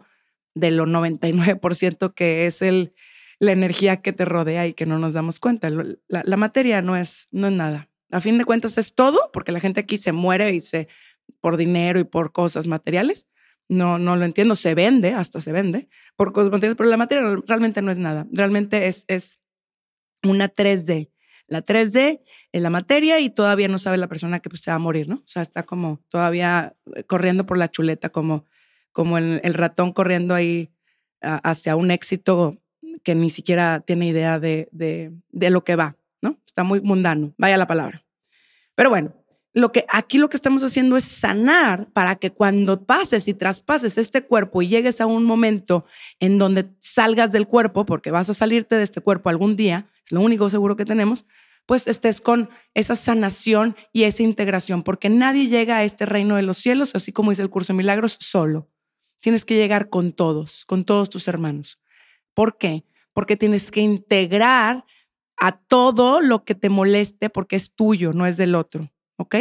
de 0.53 0.71
lo 0.71 0.85
99% 0.85 2.13
que 2.13 2.45
es 2.45 2.61
el, 2.61 2.93
la 3.39 3.53
energía 3.53 4.01
que 4.01 4.11
te 4.11 4.25
rodea 4.25 4.67
y 4.67 4.73
que 4.73 4.85
no 4.85 4.99
nos 4.99 5.13
damos 5.13 5.39
cuenta. 5.39 5.69
La, 5.69 5.95
la, 6.07 6.37
materia 6.37 6.81
no 6.81 6.97
es, 6.97 7.27
no 7.31 7.47
es 7.47 7.53
nada. 7.53 7.89
A 8.11 8.19
fin 8.19 8.37
de 8.37 8.45
cuentas 8.45 8.77
es 8.77 8.93
todo, 8.93 9.29
porque 9.31 9.53
la 9.53 9.61
gente 9.61 9.79
aquí 9.79 9.97
se 9.97 10.11
muere 10.11 10.53
y 10.53 10.61
se 10.61 10.89
por 11.39 11.57
dinero 11.57 11.99
y 11.99 12.03
por 12.03 12.33
cosas 12.33 12.67
materiales, 12.67 13.27
no, 13.71 13.97
no 13.97 14.17
lo 14.17 14.25
entiendo, 14.25 14.57
se 14.57 14.75
vende, 14.75 15.13
hasta 15.13 15.39
se 15.39 15.53
vende 15.53 15.87
por 16.17 16.33
cosas 16.33 16.51
materiales, 16.51 16.75
pero 16.75 16.89
la 16.89 16.97
materia 16.97 17.23
realmente 17.47 17.81
no 17.81 17.89
es 17.89 17.97
nada, 17.97 18.27
realmente 18.29 18.87
es, 18.87 19.05
es 19.07 19.39
una 20.23 20.53
3D. 20.53 21.09
La 21.47 21.63
3D 21.63 22.21
es 22.51 22.61
la 22.61 22.69
materia 22.69 23.21
y 23.21 23.29
todavía 23.29 23.69
no 23.69 23.77
sabe 23.77 23.97
la 23.97 24.09
persona 24.09 24.41
que 24.41 24.49
pues, 24.49 24.61
se 24.61 24.71
va 24.71 24.75
a 24.75 24.79
morir, 24.79 25.07
¿no? 25.07 25.15
O 25.15 25.27
sea, 25.27 25.41
está 25.41 25.63
como 25.63 26.01
todavía 26.09 26.75
eh, 26.95 27.05
corriendo 27.05 27.45
por 27.45 27.57
la 27.57 27.71
chuleta, 27.71 28.09
como, 28.09 28.45
como 28.91 29.17
el, 29.17 29.39
el 29.41 29.53
ratón 29.53 29.93
corriendo 29.93 30.35
ahí 30.35 30.69
hacia 31.21 31.75
un 31.77 31.91
éxito 31.91 32.57
que 33.03 33.15
ni 33.15 33.29
siquiera 33.29 33.79
tiene 33.79 34.07
idea 34.07 34.37
de, 34.39 34.67
de, 34.73 35.13
de 35.29 35.49
lo 35.49 35.63
que 35.63 35.77
va, 35.77 35.95
¿no? 36.21 36.41
Está 36.45 36.63
muy 36.63 36.81
mundano, 36.81 37.33
vaya 37.37 37.57
la 37.57 37.67
palabra. 37.67 38.03
Pero 38.75 38.89
bueno, 38.89 39.13
lo 39.53 39.71
que 39.71 39.85
aquí 39.89 40.17
lo 40.17 40.29
que 40.29 40.37
estamos 40.37 40.63
haciendo 40.63 40.95
es 40.95 41.05
sanar 41.05 41.89
para 41.91 42.15
que 42.15 42.31
cuando 42.31 42.85
pases 42.85 43.27
y 43.27 43.33
traspases 43.33 43.97
este 43.97 44.23
cuerpo 44.23 44.61
y 44.61 44.67
llegues 44.67 45.01
a 45.01 45.05
un 45.05 45.25
momento 45.25 45.85
en 46.19 46.37
donde 46.37 46.69
salgas 46.79 47.31
del 47.31 47.47
cuerpo, 47.47 47.85
porque 47.85 48.11
vas 48.11 48.29
a 48.29 48.33
salirte 48.33 48.75
de 48.75 48.83
este 48.83 49.01
cuerpo 49.01 49.29
algún 49.29 49.55
día, 49.55 49.87
es 50.05 50.11
lo 50.11 50.21
único 50.21 50.49
seguro 50.49 50.75
que 50.75 50.85
tenemos, 50.85 51.25
pues 51.65 51.87
estés 51.87 52.21
con 52.21 52.49
esa 52.73 52.95
sanación 52.95 53.75
y 53.93 54.03
esa 54.03 54.23
integración, 54.23 54.83
porque 54.83 55.09
nadie 55.09 55.47
llega 55.47 55.77
a 55.77 55.83
este 55.83 56.05
reino 56.05 56.35
de 56.35 56.43
los 56.43 56.57
cielos, 56.57 56.95
así 56.95 57.11
como 57.11 57.31
dice 57.31 57.41
el 57.41 57.49
curso 57.49 57.73
de 57.73 57.77
milagros, 57.77 58.17
solo. 58.19 58.69
Tienes 59.19 59.45
que 59.45 59.55
llegar 59.55 59.89
con 59.89 60.13
todos, 60.13 60.65
con 60.65 60.83
todos 60.83 61.09
tus 61.09 61.27
hermanos. 61.27 61.79
¿Por 62.33 62.57
qué? 62.57 62.85
Porque 63.13 63.37
tienes 63.37 63.69
que 63.69 63.81
integrar 63.81 64.85
a 65.37 65.57
todo 65.57 66.21
lo 66.21 66.43
que 66.43 66.55
te 66.55 66.69
moleste 66.69 67.29
porque 67.29 67.55
es 67.55 67.73
tuyo, 67.73 68.13
no 68.13 68.25
es 68.25 68.37
del 68.37 68.55
otro. 68.55 68.89
¿Ok? 69.21 69.35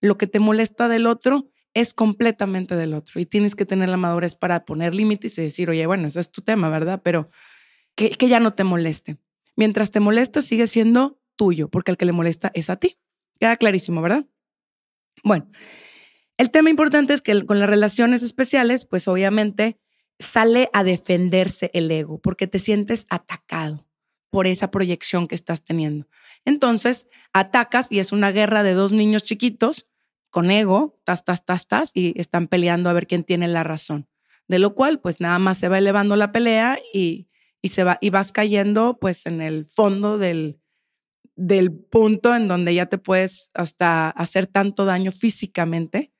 Lo 0.00 0.16
que 0.16 0.26
te 0.26 0.40
molesta 0.40 0.88
del 0.88 1.06
otro 1.06 1.50
es 1.74 1.94
completamente 1.94 2.76
del 2.76 2.94
otro 2.94 3.20
y 3.20 3.26
tienes 3.26 3.54
que 3.54 3.66
tener 3.66 3.88
la 3.88 3.96
madurez 3.96 4.34
para 4.34 4.64
poner 4.64 4.94
límites 4.94 5.38
y 5.38 5.42
decir, 5.42 5.70
oye, 5.70 5.86
bueno, 5.86 6.08
eso 6.08 6.20
es 6.20 6.30
tu 6.30 6.42
tema, 6.42 6.68
¿verdad? 6.68 7.00
Pero 7.04 7.30
que, 7.94 8.10
que 8.10 8.28
ya 8.28 8.40
no 8.40 8.54
te 8.54 8.64
moleste. 8.64 9.18
Mientras 9.56 9.90
te 9.90 10.00
molesta, 10.00 10.42
sigue 10.42 10.66
siendo 10.66 11.20
tuyo, 11.36 11.68
porque 11.68 11.90
el 11.90 11.96
que 11.96 12.06
le 12.06 12.12
molesta 12.12 12.50
es 12.54 12.70
a 12.70 12.76
ti. 12.76 12.98
Queda 13.38 13.56
clarísimo, 13.56 14.02
¿verdad? 14.02 14.26
Bueno, 15.22 15.50
el 16.38 16.50
tema 16.50 16.70
importante 16.70 17.12
es 17.12 17.22
que 17.22 17.44
con 17.44 17.58
las 17.58 17.68
relaciones 17.68 18.22
especiales, 18.22 18.84
pues 18.84 19.08
obviamente 19.08 19.78
sale 20.18 20.70
a 20.72 20.84
defenderse 20.84 21.70
el 21.74 21.90
ego, 21.90 22.20
porque 22.20 22.46
te 22.46 22.58
sientes 22.58 23.06
atacado 23.10 23.86
por 24.30 24.46
esa 24.46 24.70
proyección 24.70 25.28
que 25.28 25.34
estás 25.34 25.64
teniendo. 25.64 26.06
Entonces, 26.44 27.06
atacas 27.32 27.90
y 27.90 27.98
es 27.98 28.12
una 28.12 28.32
guerra 28.32 28.62
de 28.62 28.74
dos 28.74 28.92
niños 28.92 29.24
chiquitos 29.24 29.86
con 30.30 30.50
ego, 30.50 31.00
tas, 31.04 31.24
tas, 31.24 31.44
tas, 31.44 31.66
tas, 31.66 31.90
y 31.94 32.18
están 32.18 32.46
peleando 32.46 32.88
a 32.88 32.92
ver 32.92 33.06
quién 33.06 33.24
tiene 33.24 33.48
la 33.48 33.64
razón. 33.64 34.08
De 34.48 34.58
lo 34.58 34.74
cual, 34.74 35.00
pues 35.00 35.20
nada 35.20 35.38
más 35.38 35.58
se 35.58 35.68
va 35.68 35.78
elevando 35.78 36.16
la 36.16 36.32
pelea 36.32 36.78
y, 36.92 37.28
y 37.62 37.68
se 37.68 37.84
va, 37.84 37.98
y 38.00 38.10
vas 38.10 38.32
cayendo 38.32 38.98
pues 39.00 39.26
en 39.26 39.40
el 39.40 39.66
fondo 39.66 40.18
del, 40.18 40.60
del 41.36 41.72
punto 41.72 42.34
en 42.34 42.48
donde 42.48 42.74
ya 42.74 42.86
te 42.86 42.98
puedes 42.98 43.50
hasta 43.54 44.10
hacer 44.10 44.46
tanto 44.46 44.84
daño 44.84 45.12
físicamente 45.12 46.12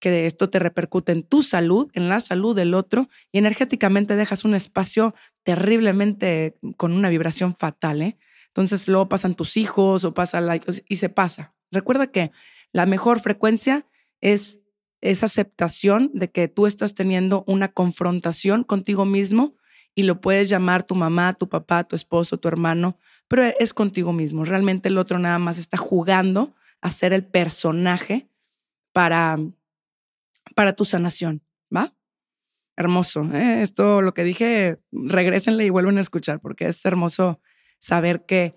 que 0.00 0.26
esto 0.26 0.48
te 0.48 0.58
repercute 0.58 1.12
en 1.12 1.22
tu 1.22 1.42
salud, 1.42 1.90
en 1.94 2.08
la 2.08 2.20
salud 2.20 2.54
del 2.54 2.74
otro 2.74 3.08
y 3.32 3.38
energéticamente 3.38 4.16
dejas 4.16 4.44
un 4.44 4.54
espacio 4.54 5.14
terriblemente 5.42 6.56
con 6.76 6.92
una 6.92 7.08
vibración 7.08 7.54
fatal. 7.54 8.02
¿eh? 8.02 8.18
Entonces 8.58 8.88
luego 8.88 9.08
pasan 9.08 9.36
tus 9.36 9.56
hijos 9.56 10.02
o 10.02 10.14
pasa 10.14 10.40
la, 10.40 10.60
y 10.88 10.96
se 10.96 11.08
pasa. 11.08 11.54
Recuerda 11.70 12.08
que 12.08 12.32
la 12.72 12.86
mejor 12.86 13.20
frecuencia 13.20 13.86
es 14.20 14.60
esa 15.00 15.26
aceptación 15.26 16.10
de 16.12 16.30
que 16.32 16.48
tú 16.48 16.66
estás 16.66 16.94
teniendo 16.94 17.44
una 17.46 17.68
confrontación 17.68 18.64
contigo 18.64 19.04
mismo 19.04 19.54
y 19.94 20.02
lo 20.02 20.20
puedes 20.20 20.48
llamar 20.48 20.82
tu 20.82 20.96
mamá, 20.96 21.34
tu 21.34 21.48
papá, 21.48 21.84
tu 21.84 21.94
esposo, 21.94 22.38
tu 22.38 22.48
hermano, 22.48 22.98
pero 23.28 23.44
es 23.60 23.72
contigo 23.72 24.12
mismo. 24.12 24.44
Realmente 24.44 24.88
el 24.88 24.98
otro 24.98 25.20
nada 25.20 25.38
más 25.38 25.58
está 25.58 25.76
jugando 25.76 26.56
a 26.80 26.90
ser 26.90 27.12
el 27.12 27.24
personaje 27.24 28.28
para, 28.92 29.38
para 30.56 30.72
tu 30.74 30.84
sanación, 30.84 31.42
¿va? 31.74 31.94
Hermoso. 32.76 33.22
¿eh? 33.34 33.62
Esto, 33.62 34.02
lo 34.02 34.14
que 34.14 34.24
dije, 34.24 34.80
regrésenle 34.90 35.64
y 35.64 35.70
vuelven 35.70 35.98
a 35.98 36.00
escuchar 36.00 36.40
porque 36.40 36.66
es 36.66 36.84
hermoso 36.84 37.40
saber 37.78 38.24
que, 38.26 38.54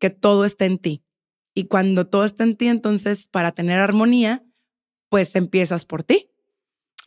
que 0.00 0.10
todo 0.10 0.44
está 0.44 0.64
en 0.64 0.78
ti. 0.78 1.04
Y 1.54 1.66
cuando 1.66 2.06
todo 2.06 2.24
está 2.24 2.44
en 2.44 2.56
ti, 2.56 2.68
entonces 2.68 3.28
para 3.28 3.52
tener 3.52 3.80
armonía, 3.80 4.44
pues 5.08 5.36
empiezas 5.36 5.84
por 5.84 6.02
ti, 6.02 6.30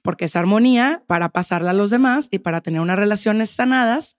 porque 0.01 0.25
es 0.25 0.35
armonía 0.35 1.03
para 1.07 1.29
pasarla 1.29 1.71
a 1.71 1.73
los 1.73 1.89
demás 1.89 2.29
y 2.31 2.39
para 2.39 2.61
tener 2.61 2.79
unas 2.79 2.97
relaciones 2.97 3.49
sanadas 3.49 4.17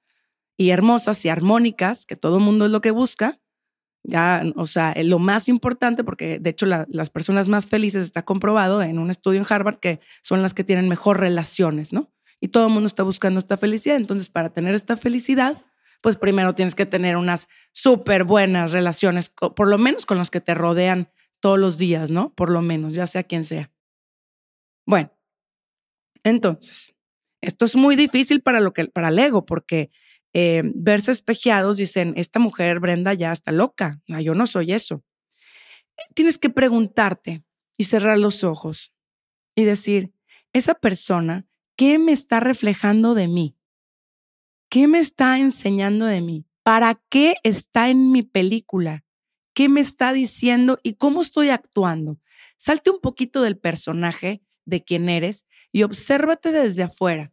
y 0.58 0.70
hermosas 0.70 1.24
y 1.24 1.30
armónicas, 1.30 2.04
que 2.04 2.16
todo 2.16 2.40
mundo 2.40 2.66
es 2.66 2.70
lo 2.70 2.82
que 2.82 2.90
busca. 2.90 3.40
Ya, 4.02 4.42
o 4.56 4.66
sea, 4.66 4.94
lo 5.02 5.18
más 5.18 5.48
importante, 5.48 6.04
porque 6.04 6.38
de 6.38 6.50
hecho 6.50 6.66
las 6.66 7.10
personas 7.10 7.48
más 7.48 7.66
felices 7.66 8.04
está 8.04 8.24
comprobado 8.24 8.82
en 8.82 8.98
un 8.98 9.10
estudio 9.10 9.40
en 9.40 9.46
Harvard 9.48 9.78
que 9.78 10.00
son 10.22 10.42
las 10.42 10.54
que 10.54 10.64
tienen 10.64 10.88
mejor 10.88 11.20
relaciones, 11.20 11.92
¿no? 11.92 12.10
Y 12.40 12.48
todo 12.48 12.66
el 12.66 12.72
mundo 12.72 12.86
está 12.86 13.02
buscando 13.02 13.38
esta 13.38 13.56
felicidad. 13.56 13.96
Entonces, 13.96 14.28
para 14.28 14.50
tener 14.50 14.74
esta 14.74 14.96
felicidad, 14.96 15.62
pues 16.00 16.16
primero 16.16 16.54
tienes 16.54 16.74
que 16.74 16.86
tener 16.86 17.16
unas 17.16 17.48
súper 17.72 18.24
buenas 18.24 18.72
relaciones, 18.72 19.30
por 19.30 19.68
lo 19.68 19.78
menos 19.78 20.06
con 20.06 20.18
los 20.18 20.30
que 20.30 20.40
te 20.40 20.54
rodean 20.54 21.10
todos 21.40 21.58
los 21.58 21.78
días, 21.78 22.10
¿no? 22.10 22.34
Por 22.34 22.50
lo 22.50 22.62
menos, 22.62 22.94
ya 22.94 23.06
sea 23.06 23.22
quien 23.22 23.44
sea. 23.44 23.70
Bueno, 24.86 25.12
entonces, 26.24 26.94
esto 27.40 27.64
es 27.64 27.76
muy 27.76 27.96
difícil 27.96 28.42
para, 28.42 28.60
lo 28.60 28.72
que, 28.72 28.86
para 28.86 29.08
el 29.08 29.18
ego, 29.18 29.44
porque 29.44 29.90
eh, 30.32 30.62
verse 30.74 31.12
espejeados 31.12 31.76
dicen, 31.76 32.14
esta 32.16 32.38
mujer, 32.38 32.80
Brenda, 32.80 33.14
ya 33.14 33.32
está 33.32 33.52
loca, 33.52 34.00
yo 34.06 34.34
no 34.34 34.46
soy 34.46 34.72
eso. 34.72 35.04
Tienes 36.14 36.38
que 36.38 36.50
preguntarte 36.50 37.44
y 37.76 37.84
cerrar 37.84 38.18
los 38.18 38.44
ojos 38.44 38.92
y 39.54 39.64
decir, 39.64 40.12
esa 40.52 40.74
persona, 40.74 41.46
¿qué 41.76 41.98
me 41.98 42.12
está 42.12 42.40
reflejando 42.40 43.14
de 43.14 43.28
mí? 43.28 43.57
¿Qué 44.70 44.86
me 44.86 44.98
está 44.98 45.38
enseñando 45.38 46.04
de 46.04 46.20
mí? 46.20 46.44
¿Para 46.62 47.00
qué 47.08 47.36
está 47.42 47.88
en 47.88 48.12
mi 48.12 48.22
película? 48.22 49.02
¿Qué 49.54 49.70
me 49.70 49.80
está 49.80 50.12
diciendo 50.12 50.78
y 50.82 50.94
cómo 50.94 51.22
estoy 51.22 51.48
actuando? 51.48 52.20
Salte 52.58 52.90
un 52.90 53.00
poquito 53.00 53.40
del 53.40 53.56
personaje 53.56 54.42
de 54.66 54.84
quién 54.84 55.08
eres 55.08 55.46
y 55.72 55.84
obsérvate 55.84 56.52
desde 56.52 56.82
afuera, 56.82 57.32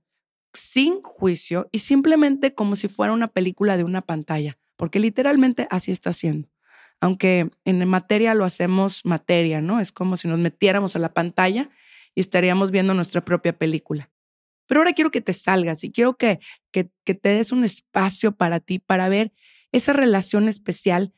sin 0.53 1.01
juicio 1.01 1.67
y 1.73 1.79
simplemente 1.79 2.55
como 2.55 2.77
si 2.77 2.87
fuera 2.87 3.11
una 3.11 3.27
película 3.27 3.75
de 3.75 3.83
una 3.83 4.01
pantalla, 4.01 4.57
porque 4.77 5.01
literalmente 5.01 5.67
así 5.69 5.91
está 5.91 6.11
haciendo. 6.11 6.47
Aunque 7.01 7.49
en 7.65 7.85
materia 7.85 8.33
lo 8.33 8.45
hacemos 8.45 9.03
materia, 9.03 9.59
¿no? 9.59 9.81
Es 9.81 9.91
como 9.91 10.15
si 10.15 10.29
nos 10.29 10.39
metiéramos 10.39 10.95
a 10.95 10.99
la 10.99 11.13
pantalla 11.13 11.69
y 12.15 12.21
estaríamos 12.21 12.71
viendo 12.71 12.93
nuestra 12.93 13.25
propia 13.25 13.57
película. 13.57 14.09
Pero 14.67 14.81
ahora 14.81 14.93
quiero 14.93 15.11
que 15.11 15.21
te 15.21 15.33
salgas 15.33 15.83
y 15.83 15.91
quiero 15.91 16.17
que, 16.17 16.39
que, 16.71 16.83
te 16.83 17.29
des 17.29 17.51
un 17.51 17.63
espacio 17.63 18.35
para 18.35 18.59
ti, 18.59 18.79
para 18.79 19.09
ver 19.09 19.31
esa 19.71 19.93
relación 19.93 20.47
especial. 20.47 21.13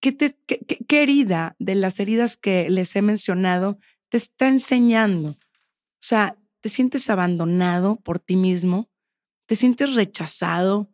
¿Qué, 0.00 0.12
te, 0.12 0.36
qué 0.36 1.02
herida 1.02 1.56
de 1.58 1.74
las 1.74 2.00
heridas 2.00 2.36
que 2.36 2.68
les 2.70 2.94
he 2.96 3.02
mencionado 3.02 3.78
te 4.08 4.16
está 4.16 4.48
enseñando? 4.48 5.30
O 5.30 6.04
sea, 6.04 6.36
te 6.60 6.68
sientes 6.68 7.08
abandonado 7.10 7.96
por 7.96 8.18
ti 8.18 8.36
mismo, 8.36 8.90
te 9.46 9.56
sientes 9.56 9.94
rechazado, 9.94 10.92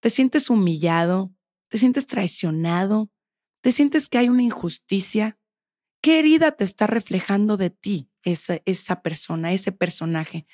te 0.00 0.10
sientes 0.10 0.50
humillado, 0.50 1.32
te 1.68 1.78
sientes 1.78 2.06
traicionado, 2.06 3.10
te 3.60 3.72
sientes 3.72 4.08
que 4.08 4.18
hay 4.18 4.28
una 4.28 4.42
injusticia. 4.42 5.38
¿Qué 6.00 6.20
herida 6.20 6.52
te 6.52 6.64
está 6.64 6.86
reflejando 6.86 7.56
de 7.56 7.70
ti? 7.70 8.08
esa, 8.32 8.60
esa 8.64 9.02
persona, 9.02 9.52
ese 9.52 9.72
personaje. 9.72 10.46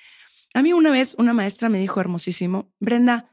A 0.54 0.62
mí 0.62 0.72
una 0.72 0.92
vez 0.92 1.16
una 1.18 1.32
maestra 1.32 1.68
me 1.68 1.80
dijo 1.80 2.00
hermosísimo, 2.00 2.72
Brenda, 2.78 3.28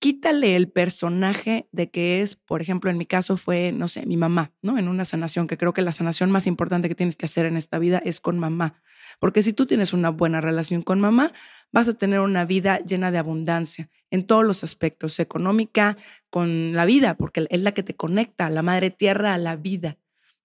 quítale 0.00 0.54
el 0.54 0.70
personaje 0.70 1.66
de 1.72 1.90
que 1.90 2.20
es, 2.20 2.36
por 2.36 2.60
ejemplo, 2.60 2.90
en 2.90 2.98
mi 2.98 3.06
caso 3.06 3.38
fue, 3.38 3.72
no 3.72 3.88
sé, 3.88 4.04
mi 4.04 4.18
mamá, 4.18 4.52
¿no? 4.60 4.76
En 4.76 4.86
una 4.86 5.06
sanación, 5.06 5.46
que 5.46 5.56
creo 5.56 5.72
que 5.72 5.80
la 5.80 5.92
sanación 5.92 6.30
más 6.30 6.46
importante 6.46 6.88
que 6.88 6.94
tienes 6.94 7.16
que 7.16 7.24
hacer 7.24 7.46
en 7.46 7.56
esta 7.56 7.78
vida 7.78 8.02
es 8.04 8.20
con 8.20 8.38
mamá. 8.38 8.82
Porque 9.18 9.42
si 9.42 9.54
tú 9.54 9.64
tienes 9.64 9.94
una 9.94 10.10
buena 10.10 10.42
relación 10.42 10.82
con 10.82 11.00
mamá, 11.00 11.32
vas 11.72 11.88
a 11.88 11.94
tener 11.94 12.20
una 12.20 12.44
vida 12.44 12.80
llena 12.80 13.10
de 13.10 13.18
abundancia 13.18 13.88
en 14.10 14.26
todos 14.26 14.44
los 14.44 14.62
aspectos, 14.62 15.18
económica, 15.20 15.96
con 16.28 16.74
la 16.74 16.84
vida, 16.84 17.16
porque 17.16 17.46
es 17.48 17.60
la 17.62 17.72
que 17.72 17.82
te 17.82 17.96
conecta 17.96 18.46
a 18.46 18.50
la 18.50 18.62
madre 18.62 18.90
tierra, 18.90 19.32
a 19.32 19.38
la 19.38 19.56
vida, 19.56 19.96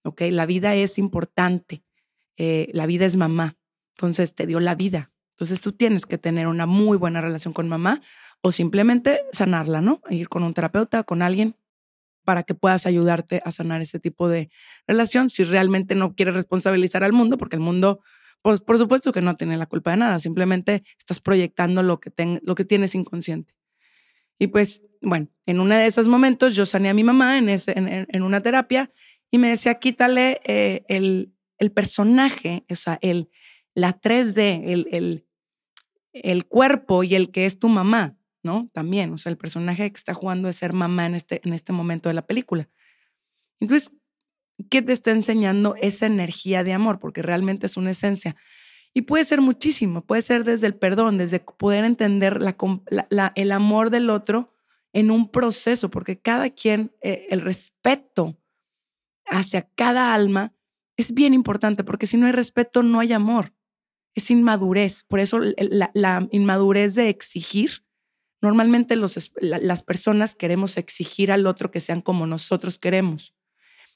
¿ok? 0.02 0.22
La 0.30 0.46
vida 0.46 0.74
es 0.74 0.98
importante, 0.98 1.84
eh, 2.38 2.70
la 2.72 2.86
vida 2.86 3.04
es 3.04 3.16
mamá, 3.16 3.56
entonces 3.94 4.34
te 4.34 4.46
dio 4.46 4.58
la 4.58 4.74
vida. 4.74 5.13
Entonces 5.34 5.60
tú 5.60 5.72
tienes 5.72 6.06
que 6.06 6.16
tener 6.16 6.46
una 6.46 6.66
muy 6.66 6.96
buena 6.96 7.20
relación 7.20 7.52
con 7.52 7.68
mamá 7.68 8.00
o 8.40 8.52
simplemente 8.52 9.22
sanarla, 9.32 9.80
¿no? 9.80 10.00
Ir 10.10 10.28
con 10.28 10.44
un 10.44 10.54
terapeuta, 10.54 11.02
con 11.02 11.22
alguien 11.22 11.56
para 12.24 12.44
que 12.44 12.54
puedas 12.54 12.86
ayudarte 12.86 13.42
a 13.44 13.50
sanar 13.50 13.80
ese 13.82 13.98
tipo 13.98 14.28
de 14.28 14.48
relación 14.86 15.30
si 15.30 15.44
realmente 15.44 15.94
no 15.94 16.14
quieres 16.14 16.34
responsabilizar 16.34 17.04
al 17.04 17.12
mundo, 17.12 17.36
porque 17.36 17.56
el 17.56 17.60
mundo, 17.60 18.00
pues 18.42 18.60
por 18.60 18.78
supuesto 18.78 19.12
que 19.12 19.22
no 19.22 19.36
tiene 19.36 19.56
la 19.56 19.66
culpa 19.66 19.90
de 19.90 19.98
nada, 19.98 20.18
simplemente 20.18 20.84
estás 20.98 21.20
proyectando 21.20 21.82
lo 21.82 22.00
que, 22.00 22.12
lo 22.42 22.54
que 22.54 22.64
tienes 22.64 22.94
inconsciente. 22.94 23.54
Y 24.38 24.48
pues, 24.48 24.82
bueno, 25.00 25.28
en 25.46 25.60
uno 25.60 25.74
de 25.74 25.86
esos 25.86 26.06
momentos 26.06 26.54
yo 26.54 26.66
sané 26.66 26.90
a 26.90 26.94
mi 26.94 27.04
mamá 27.04 27.38
en, 27.38 28.22
una 28.22 28.40
terapia 28.40 28.90
y 29.30 29.38
me 29.38 29.48
decía, 29.48 29.74
quítale 29.74 30.40
eh, 30.44 30.84
el, 30.88 31.32
el, 31.58 31.72
personaje, 31.72 32.64
o 32.70 32.74
sea, 32.74 32.98
el, 33.00 33.30
la 33.74 34.00
3D, 34.00 34.62
el, 34.64 34.88
el, 34.90 35.26
el 36.12 36.46
cuerpo 36.46 37.04
y 37.04 37.14
el 37.14 37.30
que 37.30 37.46
es 37.46 37.58
tu 37.58 37.68
mamá. 37.68 38.16
¿no? 38.44 38.68
También, 38.72 39.12
o 39.12 39.18
sea, 39.18 39.30
el 39.30 39.38
personaje 39.38 39.90
que 39.90 39.96
está 39.96 40.14
jugando 40.14 40.48
es 40.48 40.56
ser 40.56 40.72
mamá 40.72 41.06
en 41.06 41.14
este, 41.14 41.40
en 41.44 41.54
este 41.54 41.72
momento 41.72 42.08
de 42.08 42.14
la 42.14 42.26
película. 42.26 42.68
Entonces, 43.58 43.90
¿qué 44.70 44.82
te 44.82 44.92
está 44.92 45.10
enseñando 45.10 45.74
esa 45.80 46.06
energía 46.06 46.62
de 46.62 46.74
amor? 46.74 47.00
Porque 47.00 47.22
realmente 47.22 47.66
es 47.66 47.76
una 47.76 47.90
esencia. 47.90 48.36
Y 48.92 49.02
puede 49.02 49.24
ser 49.24 49.40
muchísimo, 49.40 50.04
puede 50.04 50.22
ser 50.22 50.44
desde 50.44 50.66
el 50.66 50.76
perdón, 50.76 51.18
desde 51.18 51.40
poder 51.40 51.84
entender 51.84 52.40
la, 52.40 53.32
el 53.34 53.50
amor 53.50 53.90
del 53.90 54.10
otro 54.10 54.52
en 54.92 55.10
un 55.10 55.30
proceso, 55.30 55.90
porque 55.90 56.20
cada 56.20 56.50
quien, 56.50 56.92
eh, 57.00 57.26
el 57.30 57.40
respeto 57.40 58.38
hacia 59.26 59.68
cada 59.74 60.14
alma 60.14 60.54
es 60.96 61.12
bien 61.12 61.34
importante, 61.34 61.82
porque 61.82 62.06
si 62.06 62.18
no 62.18 62.26
hay 62.26 62.32
respeto, 62.32 62.82
no 62.82 63.00
hay 63.00 63.12
amor. 63.12 63.53
Es 64.14 64.30
inmadurez. 64.30 65.04
Por 65.04 65.20
eso 65.20 65.38
la, 65.38 65.90
la 65.94 66.28
inmadurez 66.30 66.94
de 66.94 67.08
exigir 67.08 67.84
Normalmente 68.44 68.94
los, 68.94 69.32
las 69.40 69.82
personas 69.82 70.34
queremos 70.34 70.76
exigir 70.76 71.32
al 71.32 71.46
otro 71.46 71.70
que 71.70 71.80
sean 71.80 72.02
como 72.02 72.26
nosotros 72.26 72.76
queremos. 72.76 73.34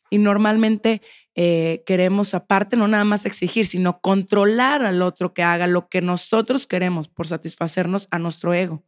Y 0.08 0.16
normalmente 0.16 1.02
eh, 1.34 1.82
queremos, 1.84 2.32
aparte, 2.32 2.74
no 2.74 2.88
nada 2.88 3.04
más 3.04 3.26
exigir, 3.26 3.66
sino 3.66 4.00
controlar 4.00 4.82
al 4.84 5.02
otro 5.02 5.34
que 5.34 5.42
haga 5.42 5.66
lo 5.66 5.90
que 5.90 6.00
nosotros 6.00 6.66
queremos 6.66 7.08
por 7.08 7.26
satisfacernos 7.26 8.08
a 8.10 8.18
nuestro 8.18 8.54
ego. 8.54 8.86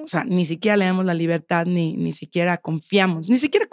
O 0.00 0.06
sea, 0.06 0.22
ni 0.22 0.46
siquiera 0.46 0.76
le 0.76 0.84
damos 0.84 1.04
la 1.04 1.14
libertad, 1.14 1.66
ni, 1.66 1.96
ni 1.96 2.12
siquiera 2.12 2.58
confiamos, 2.58 3.28
ni 3.28 3.38
siquiera... 3.38 3.66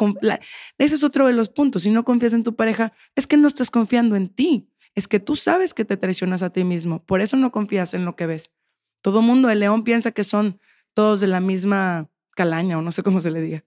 ese 0.79 0.95
es 0.95 1.03
otro 1.03 1.27
de 1.27 1.33
los 1.33 1.50
puntos. 1.50 1.83
Si 1.83 1.91
no 1.91 2.03
confías 2.03 2.33
en 2.33 2.43
tu 2.43 2.55
pareja, 2.55 2.93
es 3.15 3.27
que 3.27 3.38
no 3.38 3.45
estás 3.47 3.69
confiando 3.69 4.15
en 4.15 4.29
ti. 4.29 4.67
Es 4.95 5.07
que 5.07 5.19
tú 5.19 5.35
sabes 5.35 5.73
que 5.73 5.85
te 5.85 5.97
traicionas 5.97 6.43
a 6.43 6.51
ti 6.51 6.63
mismo. 6.63 7.03
Por 7.03 7.21
eso 7.21 7.38
no 7.38 7.51
confías 7.51 7.93
en 7.93 8.05
lo 8.05 8.15
que 8.15 8.27
ves. 8.27 8.51
Todo 9.01 9.21
mundo, 9.21 9.50
el 9.50 9.59
león 9.59 9.83
piensa 9.83 10.12
que 10.12 10.23
son 10.23 10.59
todos 10.93 11.19
de 11.19 11.27
la 11.27 11.39
misma 11.39 12.09
calaña 12.35 12.77
o 12.77 12.81
no 12.81 12.91
sé 12.91 13.03
cómo 13.03 13.19
se 13.19 13.31
le 13.31 13.41
diga. 13.41 13.65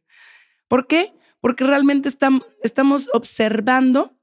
¿Por 0.69 0.87
qué? 0.87 1.15
Porque 1.41 1.65
realmente 1.65 2.09
estamos 2.09 3.11
observando 3.13 4.17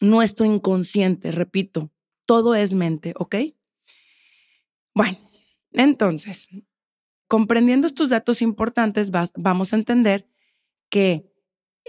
nuestro 0.00 0.46
inconsciente, 0.46 1.32
repito, 1.32 1.90
todo 2.26 2.54
es 2.54 2.74
mente, 2.74 3.14
¿ok? 3.16 3.36
Bueno, 4.94 5.18
entonces, 5.72 6.48
comprendiendo 7.26 7.86
estos 7.86 8.10
datos 8.10 8.42
importantes, 8.42 9.10
vamos 9.36 9.72
a 9.72 9.76
entender 9.76 10.28
que 10.88 11.32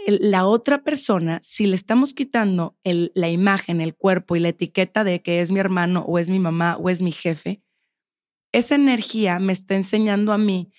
la 0.08 0.46
otra 0.46 0.84
persona, 0.84 1.40
si 1.44 1.68
le 1.68 1.76
estamos 1.76 2.14
quitando 2.14 2.78
la 2.84 3.30
imagen, 3.30 3.82
el 3.82 3.96
cuerpo 3.96 4.36
y 4.36 4.40
la 4.40 4.50
etiqueta 4.50 5.04
de 5.04 5.22
que 5.22 5.42
es 5.42 5.52
mi 5.52 5.60
hermano 5.60 6.02
o 6.08 6.20
es 6.20 6.30
mi 6.30 6.40
mamá 6.40 6.78
o 6.78 6.90
es 6.90 7.02
mi 7.02 7.12
jefe, 7.12 7.62
esa 8.52 8.76
energía 8.76 9.40
me 9.40 9.54
está 9.54 9.76
enseñando 9.76 10.34
a 10.34 10.38
mí 10.38 10.72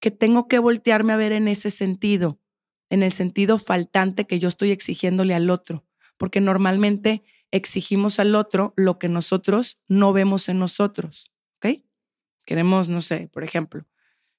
que 0.00 0.10
tengo 0.10 0.46
que 0.46 0.58
voltearme 0.58 1.12
a 1.12 1.16
ver 1.16 1.32
en 1.32 1.48
ese 1.48 1.70
sentido, 1.70 2.40
en 2.90 3.02
el 3.02 3.12
sentido 3.12 3.58
faltante 3.58 4.26
que 4.26 4.38
yo 4.38 4.48
estoy 4.48 4.70
exigiéndole 4.70 5.34
al 5.34 5.50
otro, 5.50 5.84
porque 6.16 6.40
normalmente 6.40 7.24
exigimos 7.50 8.20
al 8.20 8.34
otro 8.34 8.74
lo 8.76 8.98
que 8.98 9.08
nosotros 9.08 9.78
no 9.88 10.12
vemos 10.12 10.48
en 10.48 10.58
nosotros, 10.58 11.32
¿ok? 11.56 11.82
Queremos, 12.44 12.88
no 12.88 13.00
sé, 13.00 13.28
por 13.32 13.42
ejemplo, 13.42 13.86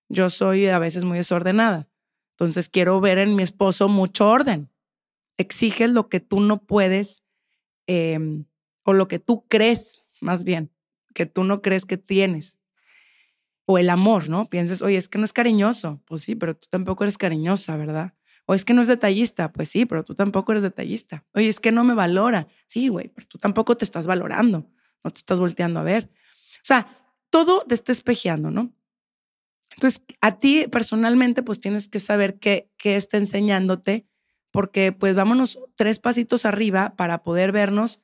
yo 0.07 0.29
soy 0.29 0.67
a 0.67 0.79
veces 0.79 1.03
muy 1.03 1.17
desordenada, 1.17 1.88
entonces 2.39 2.69
quiero 2.69 3.01
ver 3.01 3.17
en 3.17 3.35
mi 3.35 3.43
esposo 3.43 3.89
mucho 3.89 4.29
orden. 4.29 4.69
Exiges 5.37 5.89
lo 5.89 6.07
que 6.07 6.21
tú 6.21 6.39
no 6.39 6.63
puedes 6.65 7.23
em, 7.85 8.45
o 8.83 8.93
lo 8.93 9.09
que 9.09 9.19
tú 9.19 9.45
crees, 9.49 10.09
más 10.21 10.45
bien, 10.45 10.71
que 11.13 11.25
tú 11.25 11.43
no 11.43 11.61
crees 11.61 11.85
que 11.85 11.97
tienes 11.97 12.57
o 13.65 13.77
el 13.77 13.89
amor, 13.89 14.29
¿no? 14.29 14.49
Pienses, 14.49 14.81
oye, 14.81 14.95
es 14.95 15.09
que 15.09 15.19
no 15.19 15.25
es 15.25 15.33
cariñoso. 15.33 16.01
Pues 16.05 16.23
sí, 16.23 16.33
pero 16.33 16.55
tú 16.55 16.67
tampoco 16.71 17.03
eres 17.03 17.17
cariñosa, 17.17 17.75
¿verdad? 17.75 18.13
O 18.45 18.55
es 18.55 18.63
que 18.65 18.73
no 18.73 18.81
es 18.81 18.87
detallista. 18.87 19.51
Pues 19.51 19.69
sí, 19.69 19.85
pero 19.85 20.03
tú 20.05 20.15
tampoco 20.15 20.53
eres 20.53 20.63
detallista. 20.63 21.25
Oye, 21.33 21.49
es 21.49 21.59
que 21.59 21.71
no 21.71 21.83
me 21.83 21.93
valora. 21.93 22.47
Sí, 22.67 22.87
güey, 22.87 23.09
pero 23.09 23.27
tú 23.27 23.37
tampoco 23.37 23.77
te 23.77 23.85
estás 23.85 24.07
valorando. 24.07 24.65
No 25.03 25.11
te 25.11 25.19
estás 25.19 25.39
volteando 25.39 25.79
a 25.81 25.83
ver. 25.83 26.09
O 26.55 26.63
sea, 26.63 26.97
todo 27.29 27.63
te 27.67 27.75
está 27.75 27.91
espejeando, 27.91 28.49
¿no? 28.49 28.73
Entonces, 29.79 30.03
a 30.19 30.37
ti 30.37 30.65
personalmente, 30.69 31.41
pues 31.41 31.61
tienes 31.61 31.87
que 31.87 32.01
saber 32.01 32.37
qué, 32.37 32.69
qué 32.77 32.97
está 32.97 33.15
enseñándote, 33.15 34.05
porque 34.51 34.91
pues 34.91 35.15
vámonos 35.15 35.57
tres 35.77 35.99
pasitos 35.99 36.43
arriba 36.43 36.95
para 36.97 37.23
poder 37.23 37.53
vernos 37.53 38.01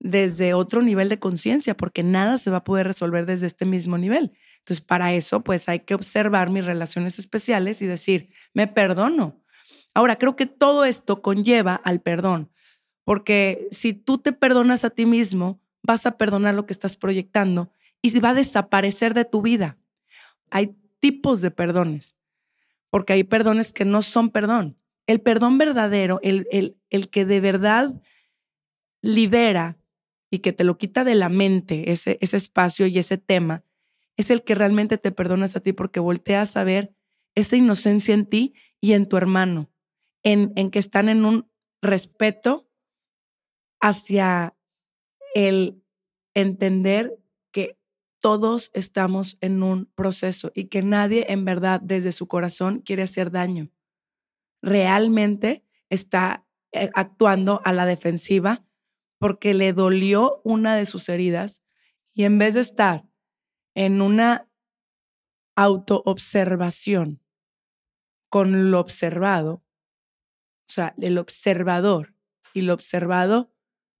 desde 0.00 0.54
otro 0.54 0.80
nivel 0.80 1.10
de 1.10 1.18
conciencia, 1.18 1.76
porque 1.76 2.02
nada 2.02 2.38
se 2.38 2.50
va 2.50 2.58
a 2.58 2.64
poder 2.64 2.86
resolver 2.86 3.26
desde 3.26 3.46
este 3.46 3.66
mismo 3.66 3.98
nivel. 3.98 4.32
Entonces, 4.60 4.82
para 4.82 5.12
eso, 5.12 5.44
pues 5.44 5.68
hay 5.68 5.80
que 5.80 5.94
observar 5.94 6.48
mis 6.48 6.64
relaciones 6.64 7.18
especiales 7.18 7.82
y 7.82 7.86
decir, 7.86 8.30
me 8.54 8.66
perdono. 8.66 9.44
Ahora, 9.92 10.16
creo 10.16 10.34
que 10.34 10.46
todo 10.46 10.86
esto 10.86 11.20
conlleva 11.20 11.74
al 11.74 12.00
perdón, 12.00 12.50
porque 13.04 13.68
si 13.70 13.92
tú 13.92 14.16
te 14.16 14.32
perdonas 14.32 14.82
a 14.86 14.90
ti 14.90 15.04
mismo, 15.04 15.60
vas 15.82 16.06
a 16.06 16.16
perdonar 16.16 16.54
lo 16.54 16.64
que 16.64 16.72
estás 16.72 16.96
proyectando 16.96 17.70
y 18.00 18.10
se 18.10 18.20
va 18.20 18.30
a 18.30 18.34
desaparecer 18.34 19.12
de 19.12 19.26
tu 19.26 19.42
vida. 19.42 19.76
Hay 20.50 20.74
tipos 21.00 21.40
de 21.40 21.50
perdones, 21.50 22.16
porque 22.90 23.12
hay 23.12 23.24
perdones 23.24 23.72
que 23.72 23.84
no 23.84 24.02
son 24.02 24.30
perdón. 24.30 24.78
El 25.06 25.20
perdón 25.20 25.58
verdadero, 25.58 26.20
el, 26.22 26.46
el, 26.50 26.78
el 26.90 27.08
que 27.08 27.24
de 27.24 27.40
verdad 27.40 28.00
libera 29.00 29.78
y 30.30 30.40
que 30.40 30.52
te 30.52 30.64
lo 30.64 30.76
quita 30.76 31.04
de 31.04 31.14
la 31.14 31.28
mente, 31.28 31.90
ese, 31.90 32.18
ese 32.20 32.36
espacio 32.36 32.86
y 32.86 32.98
ese 32.98 33.18
tema, 33.18 33.64
es 34.16 34.30
el 34.30 34.42
que 34.42 34.54
realmente 34.54 34.98
te 34.98 35.12
perdonas 35.12 35.56
a 35.56 35.60
ti 35.60 35.72
porque 35.72 36.00
volteas 36.00 36.56
a 36.56 36.64
ver 36.64 36.92
esa 37.34 37.56
inocencia 37.56 38.14
en 38.14 38.26
ti 38.26 38.54
y 38.80 38.92
en 38.92 39.08
tu 39.08 39.16
hermano, 39.16 39.70
en, 40.22 40.52
en 40.56 40.70
que 40.70 40.78
están 40.78 41.08
en 41.08 41.24
un 41.24 41.50
respeto 41.80 42.68
hacia 43.80 44.56
el 45.34 45.82
entender 46.34 47.16
todos 48.20 48.70
estamos 48.74 49.38
en 49.40 49.62
un 49.62 49.86
proceso 49.94 50.50
y 50.54 50.64
que 50.64 50.82
nadie 50.82 51.26
en 51.28 51.44
verdad 51.44 51.80
desde 51.80 52.12
su 52.12 52.26
corazón 52.28 52.80
quiere 52.80 53.02
hacer 53.02 53.30
daño. 53.30 53.70
Realmente 54.62 55.64
está 55.88 56.46
eh, 56.72 56.90
actuando 56.94 57.60
a 57.64 57.72
la 57.72 57.86
defensiva 57.86 58.64
porque 59.18 59.54
le 59.54 59.72
dolió 59.72 60.40
una 60.44 60.76
de 60.76 60.86
sus 60.86 61.08
heridas 61.08 61.62
y 62.12 62.24
en 62.24 62.38
vez 62.38 62.54
de 62.54 62.60
estar 62.60 63.06
en 63.74 64.02
una 64.02 64.48
autoobservación 65.56 67.22
con 68.30 68.70
lo 68.70 68.80
observado, 68.80 69.64
o 70.68 70.72
sea, 70.72 70.94
el 70.98 71.18
observador 71.18 72.14
y 72.52 72.62
lo 72.62 72.74
observado 72.74 73.52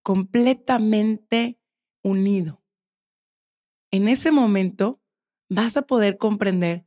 completamente 0.02 1.58
unido. 2.02 2.62
En 3.90 4.08
ese 4.08 4.30
momento 4.30 5.00
vas 5.48 5.76
a 5.76 5.82
poder 5.82 6.18
comprender 6.18 6.86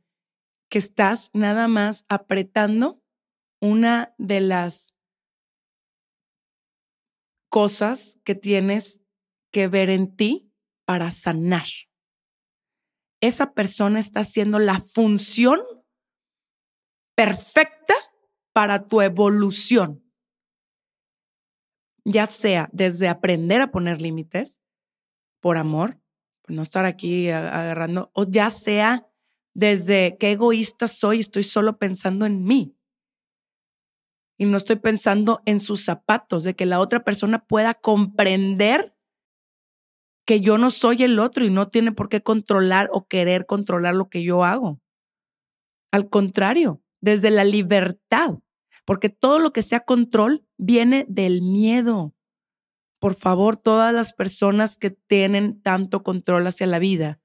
que 0.70 0.78
estás 0.78 1.30
nada 1.34 1.68
más 1.68 2.04
apretando 2.08 3.02
una 3.60 4.14
de 4.18 4.40
las 4.40 4.94
cosas 7.50 8.18
que 8.24 8.34
tienes 8.34 9.02
que 9.52 9.68
ver 9.68 9.90
en 9.90 10.16
ti 10.16 10.50
para 10.86 11.10
sanar. 11.10 11.66
Esa 13.20 13.52
persona 13.52 14.00
está 14.00 14.20
haciendo 14.20 14.58
la 14.58 14.80
función 14.80 15.60
perfecta 17.14 17.94
para 18.52 18.86
tu 18.86 19.00
evolución. 19.00 20.02
Ya 22.04 22.26
sea 22.26 22.68
desde 22.72 23.08
aprender 23.08 23.60
a 23.60 23.70
poner 23.70 24.00
límites 24.00 24.60
por 25.40 25.56
amor, 25.56 26.01
no 26.52 26.62
estar 26.62 26.84
aquí 26.84 27.30
agarrando, 27.30 28.10
o 28.14 28.24
ya 28.24 28.50
sea 28.50 29.06
desde 29.54 30.16
qué 30.18 30.32
egoísta 30.32 30.88
soy, 30.88 31.20
estoy 31.20 31.42
solo 31.42 31.78
pensando 31.78 32.26
en 32.26 32.44
mí. 32.44 32.76
Y 34.38 34.46
no 34.46 34.56
estoy 34.56 34.76
pensando 34.76 35.40
en 35.44 35.60
sus 35.60 35.84
zapatos, 35.84 36.42
de 36.42 36.54
que 36.54 36.66
la 36.66 36.80
otra 36.80 37.04
persona 37.04 37.44
pueda 37.44 37.74
comprender 37.74 38.94
que 40.24 40.40
yo 40.40 40.58
no 40.58 40.70
soy 40.70 41.02
el 41.02 41.18
otro 41.18 41.44
y 41.44 41.50
no 41.50 41.68
tiene 41.68 41.92
por 41.92 42.08
qué 42.08 42.22
controlar 42.22 42.88
o 42.92 43.06
querer 43.06 43.46
controlar 43.46 43.94
lo 43.94 44.08
que 44.08 44.22
yo 44.22 44.44
hago. 44.44 44.80
Al 45.90 46.08
contrario, 46.08 46.82
desde 47.00 47.30
la 47.30 47.44
libertad, 47.44 48.38
porque 48.84 49.08
todo 49.08 49.38
lo 49.38 49.52
que 49.52 49.62
sea 49.62 49.80
control 49.80 50.46
viene 50.56 51.04
del 51.08 51.42
miedo. 51.42 52.14
Por 53.02 53.16
favor, 53.16 53.56
todas 53.56 53.92
las 53.92 54.12
personas 54.12 54.76
que 54.76 54.90
tienen 54.90 55.60
tanto 55.60 56.04
control 56.04 56.46
hacia 56.46 56.68
la 56.68 56.78
vida 56.78 57.18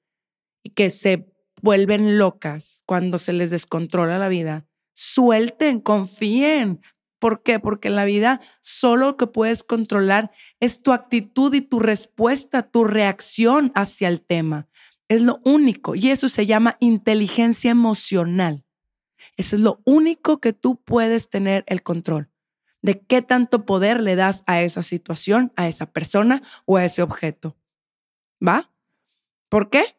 y 0.63 0.72
que 0.72 0.90
se 0.90 1.32
vuelven 1.62 2.18
locas 2.18 2.82
cuando 2.88 3.20
se 3.20 3.32
les 3.32 3.52
descontrola 3.52 4.18
la 4.18 4.28
vida, 4.28 4.66
suelten, 4.96 5.80
confíen. 5.80 6.82
¿Por 7.20 7.44
qué? 7.44 7.60
Porque 7.60 7.90
en 7.90 7.96
la 7.96 8.06
vida 8.06 8.42
solo 8.60 9.06
lo 9.06 9.18
que 9.18 9.28
puedes 9.28 9.62
controlar 9.62 10.32
es 10.60 10.82
tu 10.82 10.94
actitud 10.94 11.54
y 11.54 11.62
tu 11.62 11.78
respuesta, 11.78 12.63
tu 12.63 12.84
reacción 12.84 13.72
hacia 13.76 14.08
el 14.08 14.24
tema. 14.24 14.68
Es 15.08 15.22
lo 15.22 15.42
único 15.46 15.94
y 15.94 16.10
eso 16.10 16.28
se 16.28 16.48
llama 16.48 16.78
inteligencia 16.80 17.70
emocional. 17.70 18.66
Eso 19.36 19.56
es 19.56 19.62
lo 19.62 19.80
único 19.86 20.40
que 20.40 20.54
tú 20.54 20.82
puedes 20.84 21.30
tener 21.30 21.63
el 21.68 21.84
control 21.84 22.32
de 22.88 23.02
qué 23.02 23.21
tanto 23.21 23.65
poder 23.65 24.00
le 24.00 24.15
das 24.15 24.45
a 24.47 24.62
esa 24.62 24.82
situación, 24.82 25.52
a 25.58 25.67
esa 25.67 25.91
persona 25.91 26.41
o 26.63 26.78
a 26.78 26.86
ese 26.86 27.02
objeto. 27.02 27.58
¿Va? 28.41 28.71
¿Por 29.50 29.69
qué? 29.69 29.97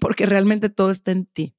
Porque 0.00 0.26
realmente 0.26 0.68
todo 0.68 0.90
está 0.90 1.12
en 1.12 1.26
ti. 1.26 1.54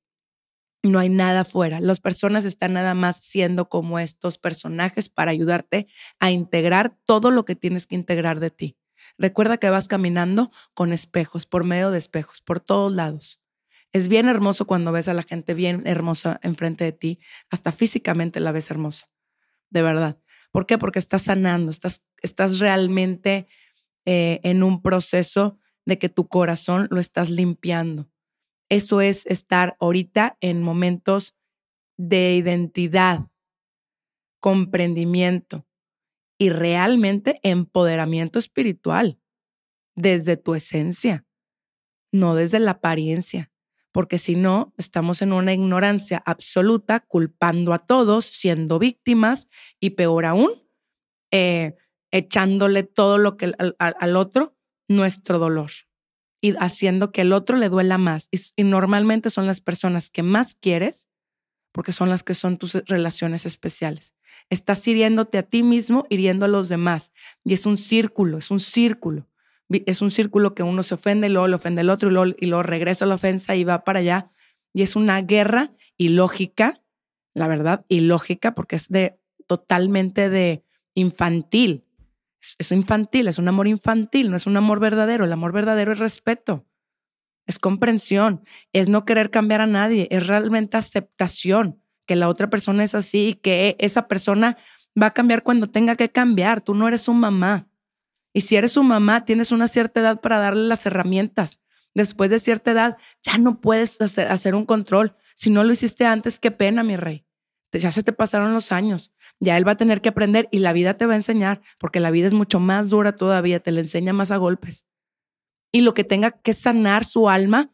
No 0.84 1.00
hay 1.00 1.08
nada 1.08 1.42
afuera. 1.42 1.80
Las 1.80 2.02
personas 2.02 2.44
están 2.44 2.74
nada 2.74 2.94
más 2.94 3.22
siendo 3.22 3.70
como 3.70 4.00
estos 4.00 4.38
personajes 4.38 5.08
para 5.08 5.32
ayudarte 5.32 5.88
a 6.20 6.30
integrar 6.30 6.98
todo 7.06 7.32
lo 7.32 7.46
que 7.46 7.56
tienes 7.56 7.88
que 7.88 7.96
integrar 7.96 8.42
de 8.42 8.52
ti. 8.52 8.78
Recuerda 9.18 9.58
que 9.58 9.70
vas 9.70 9.88
caminando 9.88 10.52
con 10.74 10.92
espejos, 10.92 11.46
por 11.46 11.64
medio 11.64 11.90
de 11.90 12.00
espejos, 12.00 12.42
por 12.42 12.60
todos 12.60 12.92
lados. 12.92 13.40
Es 13.94 14.10
bien 14.10 14.28
hermoso 14.28 14.68
cuando 14.68 14.92
ves 14.92 15.08
a 15.08 15.14
la 15.14 15.24
gente 15.24 15.54
bien 15.54 15.84
hermosa 15.86 16.38
enfrente 16.44 16.84
de 16.84 16.92
ti, 16.92 17.20
hasta 17.50 17.72
físicamente 17.72 18.42
la 18.42 18.52
ves 18.52 18.70
hermosa, 18.70 19.08
de 19.70 19.82
verdad. 19.82 20.18
¿Por 20.56 20.66
qué? 20.66 20.78
Porque 20.78 21.00
estás 21.00 21.24
sanando, 21.24 21.70
estás, 21.70 22.02
estás 22.22 22.60
realmente 22.60 23.46
eh, 24.06 24.40
en 24.44 24.64
un 24.64 24.82
proceso 24.82 25.60
de 25.86 26.00
que 26.00 26.08
tu 26.08 26.30
corazón 26.30 26.88
lo 26.92 27.02
estás 27.02 27.30
limpiando. 27.30 28.10
Eso 28.70 29.02
es 29.02 29.26
estar 29.26 29.76
ahorita 29.82 30.38
en 30.40 30.64
momentos 30.64 31.36
de 31.98 32.38
identidad, 32.38 33.28
comprendimiento 34.40 35.68
y 36.38 36.48
realmente 36.48 37.38
empoderamiento 37.44 38.40
espiritual 38.40 39.20
desde 39.94 40.38
tu 40.38 40.56
esencia, 40.56 41.26
no 42.14 42.34
desde 42.34 42.62
la 42.62 42.72
apariencia 42.72 43.52
porque 43.96 44.18
si 44.18 44.36
no, 44.36 44.74
estamos 44.76 45.22
en 45.22 45.32
una 45.32 45.54
ignorancia 45.54 46.22
absoluta, 46.26 47.00
culpando 47.00 47.74
a 47.74 47.80
todos, 47.80 48.26
siendo 48.26 48.78
víctimas 48.78 49.48
y 49.80 49.92
peor 49.92 50.26
aún, 50.26 50.52
eh, 51.32 51.78
echándole 52.12 52.84
todo 52.84 53.18
lo 53.18 53.38
que 53.38 53.54
al, 53.80 54.16
otro, 54.18 54.54
nuestro 54.90 55.40
dolor 55.40 55.72
y 56.42 56.56
haciendo 56.58 57.14
que 57.14 57.22
el 57.22 57.32
otro 57.32 57.56
le 57.56 57.70
duela 57.70 57.98
más. 57.98 58.28
Y, 58.32 58.66
normalmente 58.66 59.30
son 59.30 59.48
las 59.48 59.62
personas 59.62 60.10
que 60.10 60.24
más 60.24 60.56
quieres, 60.56 61.08
porque 61.72 61.94
son 61.94 62.10
las 62.10 62.22
que 62.22 62.34
son 62.34 62.58
tus 62.58 62.74
relaciones 62.74 63.46
especiales. 63.46 64.14
Estás 64.50 64.86
hiriéndote 64.86 65.38
a 65.38 65.44
ti 65.44 65.64
mismo, 65.64 66.06
hiriendo 66.10 66.44
a 66.44 66.50
los 66.50 66.68
demás. 66.68 67.14
Y 67.46 67.54
es 67.54 67.66
un 67.66 67.78
círculo, 67.78 68.40
es 68.40 68.52
un 68.52 68.60
círculo 68.60 69.26
es 69.70 70.02
un 70.02 70.12
círculo 70.12 70.54
que 70.54 70.64
uno 70.64 70.84
se 70.84 70.96
ofende, 70.96 71.30
luego 71.30 71.48
le 71.48 71.56
ofende 71.56 71.82
el 71.82 71.90
otro 71.90 72.10
y 72.10 72.14
luego, 72.14 72.36
y 72.40 72.46
luego 72.46 72.64
regresa 72.64 73.06
la 73.06 73.16
ofensa 73.16 73.56
y 73.56 73.64
va 73.64 73.84
para 73.84 74.00
allá. 74.00 74.32
Y 74.74 74.84
es 74.84 74.96
una 74.96 75.22
guerra 75.22 75.72
ilógica, 75.98 76.82
la 77.34 77.48
verdad, 77.48 77.86
ilógica, 77.90 78.54
porque 78.54 78.76
es 78.76 78.90
de 78.90 79.20
totalmente 79.48 80.30
de 80.30 80.64
infantil. 80.94 81.86
Es, 82.60 82.72
infantil, 82.72 83.28
es 83.28 83.40
un 83.40 83.48
amor 83.48 83.68
infantil, 83.68 84.30
no 84.30 84.38
es 84.38 84.46
un 84.46 84.58
amor 84.58 84.80
verdadero. 84.80 85.26
El 85.26 85.34
amor 85.34 85.52
verdadero 85.52 85.92
es 85.92 86.00
respeto, 86.00 86.66
es 87.48 87.58
comprensión, 87.58 88.44
es 88.72 88.88
no 88.88 89.04
querer 89.06 89.32
cambiar 89.32 89.62
a 89.62 89.68
nadie, 89.68 90.08
es 90.12 90.28
realmente 90.28 90.78
aceptación 90.78 91.82
que 92.06 92.16
la 92.16 92.30
otra 92.30 92.50
persona 92.50 92.84
es 92.84 92.94
así 92.94 93.30
y 93.30 93.34
que 93.34 93.76
esa 93.80 94.08
persona 94.08 94.58
va 95.02 95.08
a 95.08 95.14
cambiar 95.14 95.44
cuando 95.44 95.68
tenga 95.68 95.96
que 95.96 96.10
cambiar. 96.10 96.62
Tú 96.62 96.76
no 96.76 96.88
eres 96.88 97.02
su 97.02 97.14
mamá. 97.14 97.68
Y 98.36 98.42
si 98.42 98.58
eres 98.58 98.74
su 98.74 98.84
mamá, 98.84 99.24
tienes 99.24 99.54
una 99.54 99.70
cierta 99.70 100.02
edad 100.02 100.20
para 100.20 100.40
darle 100.40 100.68
las 100.68 100.86
herramientas. 100.86 101.62
Después 101.94 102.30
de 102.30 102.40
cierta 102.40 102.72
edad, 102.72 102.98
ya 103.24 103.38
no 103.38 103.62
puedes 103.62 104.02
hacer, 104.02 104.56
un 104.56 104.66
control. 104.66 105.16
Si 105.36 105.50
no 105.50 105.64
lo 105.64 105.72
hiciste 105.72 106.06
antes, 106.06 106.38
qué 106.42 106.52
pena, 106.52 106.84
mi 106.84 106.98
rey. 106.98 107.26
Ya 107.72 107.92
se 107.92 108.04
te 108.04 108.12
pasaron 108.12 108.54
los 108.54 108.74
años. 108.74 109.14
Ya 109.40 109.56
él 109.56 109.66
va 109.66 109.72
a 109.72 109.78
tener 109.78 110.02
que 110.02 110.10
aprender 110.10 110.50
y 110.52 110.60
la 110.60 110.74
vida 110.74 110.96
te 110.96 111.06
va 111.06 111.14
a 111.14 111.16
enseñar, 111.16 111.62
porque 111.80 112.02
la 112.02 112.12
vida 112.12 112.28
es 112.28 112.34
mucho 112.34 112.60
más 112.60 112.90
dura 112.90 113.16
todavía, 113.16 113.62
te 113.62 113.72
la 113.72 113.80
enseña 113.80 114.12
más 114.12 114.32
a 114.32 114.38
golpes. 114.38 114.86
Y 115.72 115.80
lo 115.80 115.94
que 115.94 116.04
tenga 116.04 116.32
que 116.32 116.54
sanar 116.54 117.06
su 117.06 117.30
alma, 117.30 117.72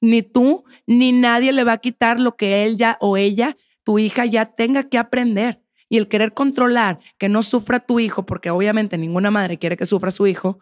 ni 0.00 0.22
tú 0.22 0.64
ni 0.86 1.12
nadie 1.12 1.52
le 1.52 1.64
va 1.64 1.72
a 1.72 1.78
quitar 1.78 2.18
lo 2.18 2.34
que 2.34 2.64
él 2.64 2.78
ya 2.78 2.96
o 3.02 3.18
ella, 3.18 3.58
tu 3.84 3.98
hija 3.98 4.24
ya 4.24 4.46
tenga 4.46 4.88
que 4.88 4.96
aprender. 4.96 5.62
Y 5.88 5.98
el 5.98 6.08
querer 6.08 6.34
controlar 6.34 6.98
que 7.16 7.28
no 7.28 7.42
sufra 7.42 7.80
tu 7.80 8.00
hijo, 8.00 8.26
porque 8.26 8.50
obviamente 8.50 8.98
ninguna 8.98 9.30
madre 9.30 9.58
quiere 9.58 9.76
que 9.76 9.86
sufra 9.86 10.10
su 10.10 10.26
hijo, 10.26 10.58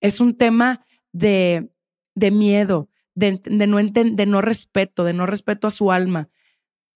es 0.00 0.20
un 0.20 0.36
tema 0.36 0.84
de, 1.12 1.70
de 2.14 2.30
miedo, 2.30 2.88
de, 3.14 3.40
no 3.48 3.78
de 3.78 4.26
no 4.26 4.40
respeto, 4.40 5.04
de 5.04 5.12
no 5.12 5.26
respeto 5.26 5.66
a 5.66 5.70
su 5.70 5.92
alma. 5.92 6.28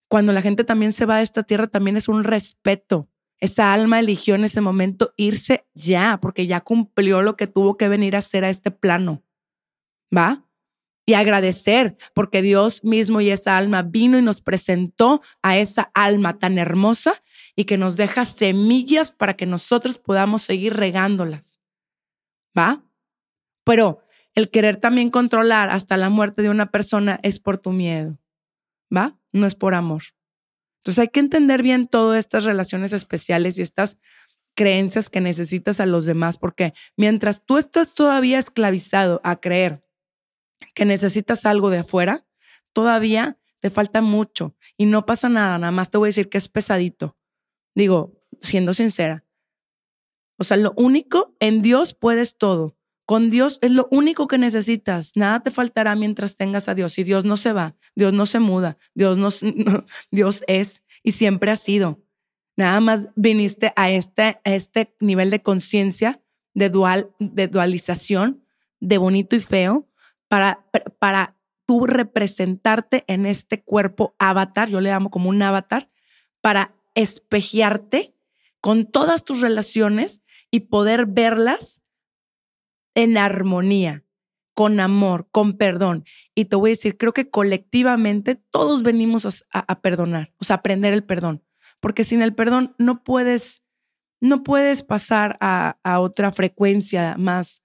Cuando 0.09 0.33
la 0.33 0.43
gente 0.43 0.65
también 0.65 0.93
se 0.93 1.07
va 1.07 1.17
a 1.17 1.23
esta 1.23 1.43
tierra, 1.43 1.67
también 1.67 1.97
es 1.97 2.09
un 2.09 2.25
respeto. 2.25 3.09
Esa 3.41 3.73
alma 3.73 3.99
eligió 3.99 4.35
en 4.37 4.45
ese 4.45 4.61
momento 4.61 5.13
irse 5.17 5.67
ya, 5.75 6.19
porque 6.21 6.47
ya 6.47 6.61
cumplió 6.61 7.21
lo 7.23 7.37
que 7.37 7.47
tuvo 7.47 7.77
que 7.77 7.89
venir 7.89 8.15
a 8.15 8.21
hacer 8.21 8.45
a 8.45 8.51
este 8.51 8.71
plano. 8.71 9.23
¿Va? 10.17 10.47
Y 11.07 11.15
agradecer, 11.15 11.97
porque 12.15 12.41
Dios 12.41 12.85
mismo 12.85 13.21
y 13.21 13.31
esa 13.31 13.59
alma 13.59 13.83
vino 13.83 14.19
y 14.19 14.23
nos 14.23 14.41
presentó 14.41 15.21
a 15.43 15.59
esa 15.59 15.91
alma 15.95 16.39
tan 16.39 16.59
hermosa 16.59 17.23
y 17.57 17.65
que 17.65 17.79
nos 17.79 17.97
deja 17.97 18.25
semillas 18.25 19.13
para 19.13 19.35
que 19.35 19.47
nosotros 19.47 19.99
podamos 19.99 20.43
seguir 20.43 20.75
regándolas. 20.75 21.61
¿Va? 22.57 22.85
Pero 23.65 24.03
el 24.35 24.51
querer 24.51 24.77
también 24.77 25.11
controlar 25.11 25.71
hasta 25.71 25.97
la 25.97 26.11
muerte 26.11 26.43
de 26.43 26.51
una 26.51 26.71
persona 26.71 27.21
es 27.23 27.41
por 27.41 27.59
tu 27.59 27.73
miedo. 27.73 28.19
¿Va? 28.95 29.19
No 29.33 29.47
es 29.47 29.55
por 29.55 29.75
amor. 29.75 30.03
Entonces 30.79 31.01
hay 31.01 31.09
que 31.09 31.21
entender 31.21 31.63
bien 31.63 31.89
todas 31.89 32.19
estas 32.19 32.45
relaciones 32.45 32.93
especiales 32.93 33.59
y 33.59 33.63
estas 33.63 33.99
creencias 34.55 35.11
que 35.11 35.21
necesitas 35.21 35.81
a 35.81 35.87
los 35.87 36.05
demás, 36.05 36.37
porque 36.39 36.75
mientras 36.97 37.45
tú 37.45 37.59
estás 37.59 37.95
todavía 37.95 38.39
esclavizado 38.39 39.21
a 39.25 39.37
creer 39.37 39.85
que 40.75 40.85
necesitas 40.85 41.47
algo 41.47 41.71
de 41.71 41.79
afuera, 41.79 42.27
todavía 42.73 43.39
te 43.61 43.71
falta 43.71 44.01
mucho 44.01 44.55
y 44.77 44.87
no 44.87 45.07
pasa 45.07 45.29
nada, 45.29 45.59
nada 45.59 45.73
más 45.73 45.91
te 45.91 45.99
voy 45.99 46.09
a 46.09 46.11
decir 46.11 46.29
que 46.29 46.39
es 46.39 46.49
pesadito. 46.49 47.17
Digo, 47.75 48.21
siendo 48.41 48.73
sincera. 48.75 49.25
O 50.39 50.45
sea, 50.45 50.57
lo 50.57 50.73
único, 50.77 51.35
en 51.41 51.63
Dios 51.63 51.95
puedes 51.95 52.37
todo. 52.37 52.77
Con 53.07 53.31
Dios 53.31 53.59
es 53.61 53.71
lo 53.71 53.87
único 53.91 54.29
que 54.29 54.39
necesitas. 54.39 55.13
Nada 55.15 55.41
te 55.41 55.51
faltará 55.51 55.95
mientras 55.95 56.37
tengas 56.37 56.69
a 56.69 56.75
Dios. 56.75 56.99
Y 56.99 57.05
Dios 57.05 57.25
no 57.25 57.37
se 57.37 57.53
va, 57.53 57.77
Dios 57.95 58.13
no 58.13 58.27
se 58.27 58.41
muda, 58.41 58.79
Dios, 58.95 59.19
no, 59.19 59.29
Dios 60.11 60.43
es 60.47 60.83
y 61.03 61.13
siempre 61.13 61.51
ha 61.51 61.57
sido. 61.57 62.03
Nada 62.57 62.81
más 62.81 63.09
viniste 63.17 63.73
a 63.77 63.91
este, 63.91 64.41
este 64.45 64.95
nivel 65.01 65.31
de 65.31 65.43
conciencia, 65.43 66.23
de, 66.55 66.71
dual, 66.71 67.11
de 67.19 67.49
dualización, 67.49 68.45
de 68.81 68.99
bonito 68.99 69.37
y 69.37 69.41
feo, 69.41 69.89
para, 70.29 70.65
para 70.99 71.37
tú 71.67 71.87
representarte 71.87 73.05
en 73.07 73.27
este 73.27 73.63
cuerpo 73.63 74.15
avatar, 74.19 74.69
yo 74.69 74.81
le 74.81 74.91
llamo 74.91 75.11
como 75.11 75.31
un 75.31 75.43
avatar, 75.43 75.91
para 76.41 76.75
espejearte 76.95 78.15
con 78.61 78.87
todas 78.87 79.25
tus 79.25 79.41
relaciones 79.41 80.23
y 80.51 80.61
poder 80.61 81.07
verlas 81.07 81.83
en 82.95 83.19
armonía, 83.19 84.05
con 84.55 84.81
amor, 84.81 85.29
con 85.31 85.59
perdón. 85.59 86.05
Y 86.35 86.47
te 86.47 86.57
voy 86.57 86.71
a 86.71 86.73
decir, 86.73 86.97
creo 86.97 87.13
que 87.13 87.29
colectivamente 87.29 88.37
todos 88.37 88.83
venimos 88.83 89.45
a, 89.53 89.81
perdonar, 89.81 90.33
o 90.39 90.45
sea, 90.45 90.57
aprender 90.57 90.95
el 90.95 91.05
perdón, 91.05 91.43
porque 91.81 92.05
sin 92.05 92.23
el 92.23 92.35
perdón 92.35 92.75
no 92.79 93.03
puedes, 93.03 93.65
no 94.21 94.43
puedes 94.43 94.83
pasar 94.83 95.37
a, 95.41 95.79
a 95.83 96.01
otra 96.01 96.33
frecuencia 96.33 97.17
más, 97.19 97.65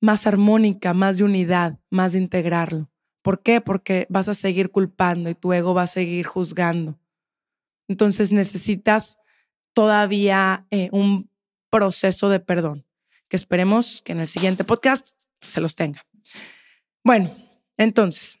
más 0.00 0.26
armónica, 0.26 0.94
más 0.94 1.16
de 1.18 1.24
unidad, 1.24 1.80
más 1.90 2.12
de 2.12 2.18
integrarlo. 2.18 2.90
¿Por 3.22 3.42
qué? 3.42 3.60
Porque 3.60 4.06
vas 4.08 4.28
a 4.28 4.34
seguir 4.34 4.70
culpando 4.70 5.30
y 5.30 5.34
tu 5.34 5.52
ego 5.52 5.74
va 5.74 5.82
a 5.82 5.88
seguir 5.88 6.26
juzgando. 6.26 6.96
Entonces 7.88 8.32
necesitas 8.32 9.18
todavía 9.72 10.66
eh, 10.70 10.88
un 10.92 11.30
proceso 11.70 12.28
de 12.28 12.40
perdón, 12.40 12.86
que 13.28 13.36
esperemos 13.36 14.02
que 14.02 14.12
en 14.12 14.20
el 14.20 14.28
siguiente 14.28 14.64
podcast 14.64 15.16
se 15.40 15.60
los 15.60 15.74
tenga. 15.74 16.06
Bueno, 17.04 17.30
entonces, 17.76 18.40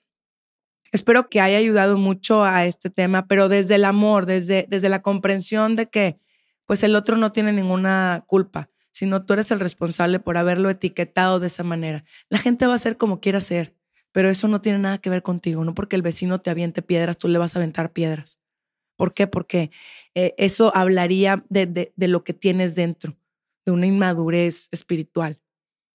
espero 0.92 1.28
que 1.28 1.40
haya 1.40 1.58
ayudado 1.58 1.98
mucho 1.98 2.44
a 2.44 2.64
este 2.64 2.90
tema, 2.90 3.26
pero 3.26 3.48
desde 3.48 3.76
el 3.76 3.84
amor, 3.84 4.26
desde, 4.26 4.66
desde 4.68 4.88
la 4.88 5.02
comprensión 5.02 5.76
de 5.76 5.88
que 5.88 6.18
pues 6.64 6.82
el 6.82 6.96
otro 6.96 7.16
no 7.16 7.32
tiene 7.32 7.52
ninguna 7.52 8.24
culpa, 8.26 8.70
sino 8.90 9.24
tú 9.24 9.34
eres 9.34 9.50
el 9.50 9.60
responsable 9.60 10.18
por 10.18 10.36
haberlo 10.36 10.68
etiquetado 10.68 11.38
de 11.38 11.46
esa 11.46 11.62
manera. 11.62 12.04
La 12.28 12.38
gente 12.38 12.66
va 12.66 12.74
a 12.74 12.78
ser 12.78 12.96
como 12.96 13.20
quiera 13.20 13.40
ser, 13.40 13.74
pero 14.10 14.28
eso 14.28 14.48
no 14.48 14.60
tiene 14.60 14.78
nada 14.78 14.98
que 14.98 15.10
ver 15.10 15.22
contigo, 15.22 15.64
no 15.64 15.74
porque 15.74 15.96
el 15.96 16.02
vecino 16.02 16.40
te 16.40 16.50
aviente 16.50 16.82
piedras, 16.82 17.18
tú 17.18 17.28
le 17.28 17.38
vas 17.38 17.54
a 17.54 17.58
aventar 17.58 17.92
piedras. 17.92 18.40
¿Por 18.96 19.14
qué? 19.14 19.26
Porque 19.26 19.70
eh, 20.14 20.34
eso 20.38 20.74
hablaría 20.74 21.44
de, 21.48 21.92
lo 21.96 22.24
que 22.24 22.32
tienes 22.32 22.74
dentro, 22.74 23.16
de 23.64 23.72
una 23.72 23.86
inmadurez 23.86 24.68
espiritual, 24.72 25.40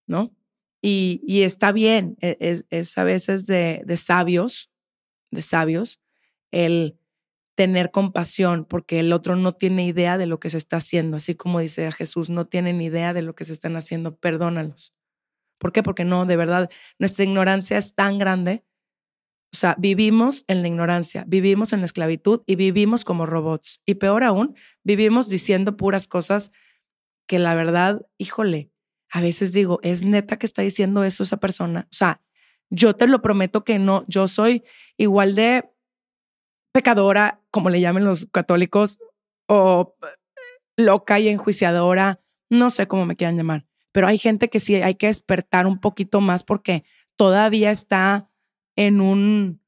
¿no? 0.07 0.35
Y, 0.83 1.43
está 1.43 1.71
bien, 1.71 2.17
e, 2.21 2.63
es, 2.69 2.97
a 2.97 3.03
veces 3.03 3.45
de, 3.45 3.83
de, 3.85 3.97
sabios, 3.97 4.71
de 5.31 5.41
sabios, 5.41 5.99
el 6.51 6.97
tener 7.55 7.91
compasión, 7.91 8.65
porque 8.65 8.99
el 8.99 9.13
otro 9.13 9.35
no 9.35 9.53
tiene 9.53 9.85
idea 9.85 10.17
de 10.17 10.25
lo 10.25 10.39
que 10.39 10.49
se 10.49 10.57
está 10.57 10.77
haciendo, 10.77 11.17
así 11.17 11.35
como 11.35 11.59
dice 11.59 11.91
Jesús, 11.91 12.29
no 12.29 12.47
tienen 12.47 12.81
idea 12.81 13.13
de 13.13 13.21
lo 13.21 13.35
que 13.35 13.45
se 13.45 13.53
están 13.53 13.75
haciendo, 13.75 14.15
perdónalos. 14.15 14.93
¿Por 15.59 15.71
qué? 15.71 15.83
Porque 15.83 16.05
no, 16.05 16.25
de 16.25 16.37
verdad, 16.37 16.71
nuestra 16.97 17.23
ignorancia 17.23 17.77
es 17.77 17.93
tan 17.93 18.17
grande 18.17 18.63
o 19.53 19.57
sea, 19.57 19.75
vivimos 19.77 20.45
en 20.47 20.61
la 20.61 20.69
ignorancia, 20.69 21.25
vivimos 21.27 21.73
en 21.73 21.79
la 21.79 21.85
esclavitud 21.85 22.41
y 22.45 22.55
vivimos 22.55 23.03
como 23.03 23.25
robots. 23.25 23.81
Y 23.85 23.95
peor 23.95 24.23
aún, 24.23 24.55
vivimos 24.83 25.27
diciendo 25.27 25.75
puras 25.75 26.07
cosas 26.07 26.51
que 27.27 27.37
la 27.37 27.53
verdad, 27.53 28.05
híjole, 28.17 28.71
a 29.11 29.19
veces 29.19 29.51
digo, 29.51 29.79
¿es 29.83 30.03
neta 30.03 30.37
que 30.37 30.45
está 30.45 30.61
diciendo 30.61 31.03
eso 31.03 31.23
esa 31.23 31.37
persona? 31.37 31.87
O 31.91 31.93
sea, 31.93 32.21
yo 32.69 32.95
te 32.95 33.07
lo 33.07 33.21
prometo 33.21 33.65
que 33.65 33.77
no, 33.77 34.05
yo 34.07 34.29
soy 34.29 34.63
igual 34.95 35.35
de 35.35 35.69
pecadora, 36.71 37.41
como 37.51 37.69
le 37.69 37.81
llaman 37.81 38.05
los 38.05 38.27
católicos, 38.31 38.99
o 39.47 39.97
loca 40.77 41.19
y 41.19 41.27
enjuiciadora, 41.27 42.21
no 42.49 42.69
sé 42.69 42.87
cómo 42.87 43.05
me 43.05 43.17
quieran 43.17 43.35
llamar, 43.35 43.65
pero 43.91 44.07
hay 44.07 44.17
gente 44.17 44.49
que 44.49 44.61
sí 44.61 44.75
hay 44.75 44.95
que 44.95 45.07
despertar 45.07 45.67
un 45.67 45.79
poquito 45.79 46.21
más 46.21 46.45
porque 46.45 46.85
todavía 47.17 47.71
está 47.71 48.30
en 48.87 48.99
un, 48.99 49.61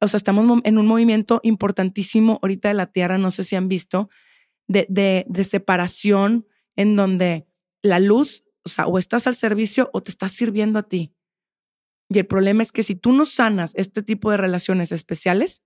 o 0.00 0.08
sea, 0.08 0.18
estamos 0.18 0.60
en 0.64 0.78
un 0.78 0.86
movimiento 0.86 1.40
importantísimo 1.44 2.40
ahorita 2.42 2.68
de 2.68 2.74
la 2.74 2.86
Tierra, 2.90 3.18
no 3.18 3.30
sé 3.30 3.44
si 3.44 3.54
han 3.54 3.68
visto, 3.68 4.10
de, 4.66 5.24
de, 5.28 5.44
separación 5.44 6.46
en 6.74 6.96
donde 6.96 7.46
la 7.82 8.00
luz, 8.00 8.44
o 8.64 8.68
sea, 8.68 8.88
o 8.88 8.98
estás 8.98 9.28
al 9.28 9.36
servicio 9.36 9.90
o 9.92 10.02
te 10.02 10.10
estás 10.10 10.32
sirviendo 10.32 10.80
a 10.80 10.82
ti. 10.82 11.14
Y 12.08 12.18
el 12.18 12.26
problema 12.26 12.64
es 12.64 12.72
que 12.72 12.82
si 12.82 12.96
tú 12.96 13.12
no 13.12 13.24
sanas 13.24 13.72
este 13.76 14.02
tipo 14.02 14.32
de 14.32 14.38
relaciones 14.38 14.90
especiales, 14.90 15.62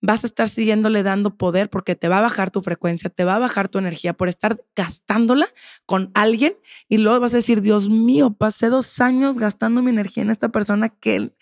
vas 0.00 0.24
a 0.24 0.26
estar 0.26 0.48
siguiéndole 0.48 1.04
dando 1.04 1.36
poder 1.36 1.70
porque 1.70 1.94
te 1.94 2.08
va 2.08 2.18
a 2.18 2.22
bajar 2.22 2.50
tu 2.50 2.60
frecuencia, 2.60 3.10
te 3.10 3.24
va 3.24 3.36
a 3.36 3.40
bajar 3.40 3.68
tu 3.68 3.78
energía 3.78 4.14
por 4.14 4.28
estar 4.28 4.64
gastándola 4.74 5.48
con 5.86 6.10
alguien 6.14 6.54
y 6.88 6.98
luego 6.98 7.20
vas 7.20 7.34
a 7.34 7.38
decir, 7.38 7.62
Dios 7.62 7.88
mío, 7.88 8.32
pasé 8.32 8.68
dos 8.68 9.00
años 9.00 9.38
gastando 9.38 9.82
mi 9.82 9.90
energía 9.90 10.22
en 10.22 10.30
esta 10.30 10.48
persona 10.50 10.88
que 10.88 11.32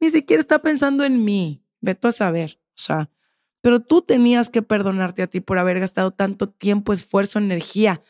ni 0.00 0.10
siquiera 0.10 0.40
está 0.40 0.60
pensando 0.60 1.04
en 1.04 1.24
mí. 1.24 1.62
Veto 1.80 2.08
a 2.08 2.12
saber. 2.12 2.60
O 2.70 2.80
sea, 2.80 3.10
pero 3.60 3.80
tú 3.80 4.02
tenías 4.02 4.50
que 4.50 4.62
perdonarte 4.62 5.22
a 5.22 5.26
ti 5.26 5.40
por 5.40 5.58
haber 5.58 5.80
gastado 5.80 6.10
tanto 6.12 6.48
tiempo, 6.48 6.92
esfuerzo, 6.92 7.38
energía, 7.38 8.02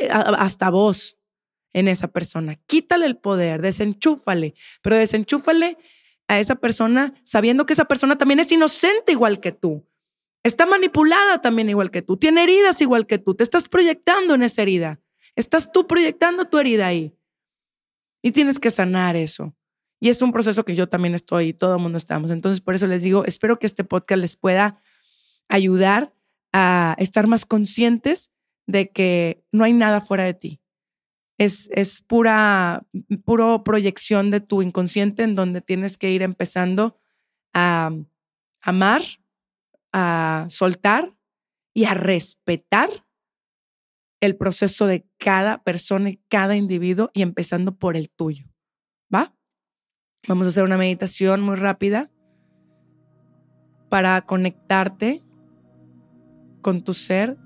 eh, 0.00 0.08
hasta 0.10 0.70
vos 0.70 1.16
en 1.72 1.88
esa 1.88 2.08
persona. 2.08 2.56
Quítale 2.66 3.06
el 3.06 3.16
poder, 3.16 3.62
desenchúfale, 3.62 4.54
pero 4.82 4.96
desenchúfale 4.96 5.78
a 6.28 6.38
esa 6.38 6.56
persona 6.56 7.14
sabiendo 7.24 7.66
que 7.66 7.74
esa 7.74 7.84
persona 7.84 8.16
también 8.16 8.40
es 8.40 8.50
inocente 8.52 9.12
igual 9.12 9.40
que 9.40 9.52
tú. 9.52 9.86
Está 10.42 10.64
manipulada 10.64 11.40
también 11.42 11.68
igual 11.68 11.90
que 11.90 12.02
tú. 12.02 12.16
Tiene 12.16 12.42
heridas 12.42 12.80
igual 12.80 13.06
que 13.06 13.18
tú. 13.18 13.34
Te 13.34 13.44
estás 13.44 13.68
proyectando 13.68 14.34
en 14.34 14.42
esa 14.42 14.62
herida. 14.62 15.00
Estás 15.36 15.70
tú 15.70 15.86
proyectando 15.86 16.46
tu 16.46 16.58
herida 16.58 16.86
ahí. 16.86 17.14
Y 18.22 18.32
tienes 18.32 18.58
que 18.58 18.70
sanar 18.70 19.16
eso. 19.16 19.54
Y 20.00 20.08
es 20.08 20.22
un 20.22 20.32
proceso 20.32 20.64
que 20.64 20.74
yo 20.74 20.88
también 20.88 21.14
estoy, 21.14 21.52
todo 21.52 21.76
el 21.76 21.82
mundo 21.82 21.98
estamos. 21.98 22.30
Entonces, 22.30 22.62
por 22.62 22.74
eso 22.74 22.86
les 22.86 23.02
digo, 23.02 23.24
espero 23.26 23.58
que 23.58 23.66
este 23.66 23.84
podcast 23.84 24.20
les 24.20 24.34
pueda 24.34 24.80
ayudar 25.48 26.14
a 26.52 26.96
estar 26.98 27.26
más 27.26 27.44
conscientes 27.44 28.32
de 28.66 28.90
que 28.90 29.44
no 29.52 29.64
hay 29.64 29.74
nada 29.74 30.00
fuera 30.00 30.24
de 30.24 30.34
ti. 30.34 30.60
Es, 31.36 31.68
es 31.72 32.02
pura 32.02 32.86
proyección 33.64 34.30
de 34.30 34.40
tu 34.40 34.62
inconsciente 34.62 35.22
en 35.22 35.34
donde 35.34 35.60
tienes 35.60 35.98
que 35.98 36.10
ir 36.10 36.22
empezando 36.22 36.98
a 37.52 37.90
amar, 38.62 39.02
a 39.92 40.46
soltar 40.48 41.14
y 41.74 41.84
a 41.84 41.94
respetar 41.94 42.90
el 44.20 44.36
proceso 44.36 44.86
de 44.86 45.06
cada 45.18 45.62
persona 45.62 46.10
y 46.10 46.16
cada 46.28 46.56
individuo 46.56 47.10
y 47.14 47.22
empezando 47.22 47.78
por 47.78 47.96
el 47.96 48.10
tuyo. 48.10 48.46
¿Va? 49.12 49.34
Vamos 50.28 50.46
a 50.46 50.50
hacer 50.50 50.64
una 50.64 50.76
meditación 50.76 51.40
muy 51.40 51.56
rápida 51.56 52.10
para 53.88 54.20
conectarte 54.20 55.22
con 56.60 56.82
tu 56.82 56.92
ser, 56.92 57.38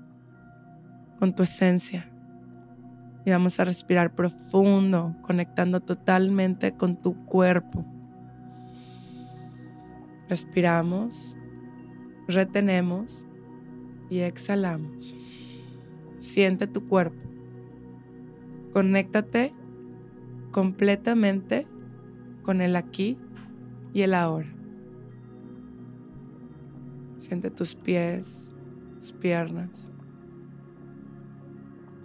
con 1.19 1.33
tu 1.33 1.43
esencia. 1.43 2.11
Y 3.25 3.31
vamos 3.31 3.59
a 3.59 3.65
respirar 3.65 4.13
profundo, 4.13 5.15
conectando 5.21 5.79
totalmente 5.79 6.75
con 6.75 7.01
tu 7.01 7.25
cuerpo. 7.25 7.85
Respiramos, 10.27 11.37
retenemos 12.27 13.25
y 14.09 14.19
exhalamos. 14.19 15.15
Siente 16.17 16.67
tu 16.67 16.87
cuerpo. 16.87 17.21
Conéctate 18.73 19.53
completamente 20.51 21.65
con 22.45 22.61
el 22.61 22.75
aquí 22.75 23.17
y 23.91 24.03
el 24.03 24.13
ahora. 24.13 24.47
Siente 27.17 27.49
tus 27.49 27.73
pies, 27.73 28.55
tus 28.99 29.11
piernas, 29.13 29.91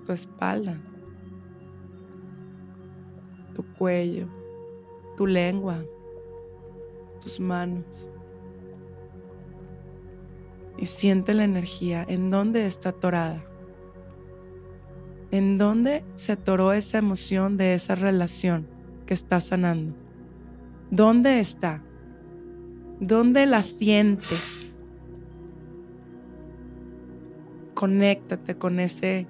tu 0.06 0.12
espalda, 0.12 0.80
tu 3.54 3.62
cuello, 3.74 4.28
tu 5.16 5.26
lengua, 5.26 5.84
tus 7.20 7.38
manos. 7.38 8.10
Y 10.78 10.86
siente 10.86 11.34
la 11.34 11.44
energía. 11.44 12.06
¿En 12.08 12.30
dónde 12.30 12.66
está 12.66 12.88
atorada? 12.88 13.44
¿En 15.30 15.58
dónde 15.58 16.02
se 16.14 16.32
atoró 16.32 16.72
esa 16.72 16.96
emoción 16.96 17.58
de 17.58 17.74
esa 17.74 17.94
relación 17.94 18.66
que 19.04 19.12
está 19.12 19.40
sanando? 19.40 19.94
¿Dónde 20.90 21.38
está? 21.38 21.80
¿Dónde 22.98 23.46
la 23.46 23.62
sientes? 23.62 24.66
Conéctate 27.74 28.56
con 28.58 28.80
ese 28.80 29.28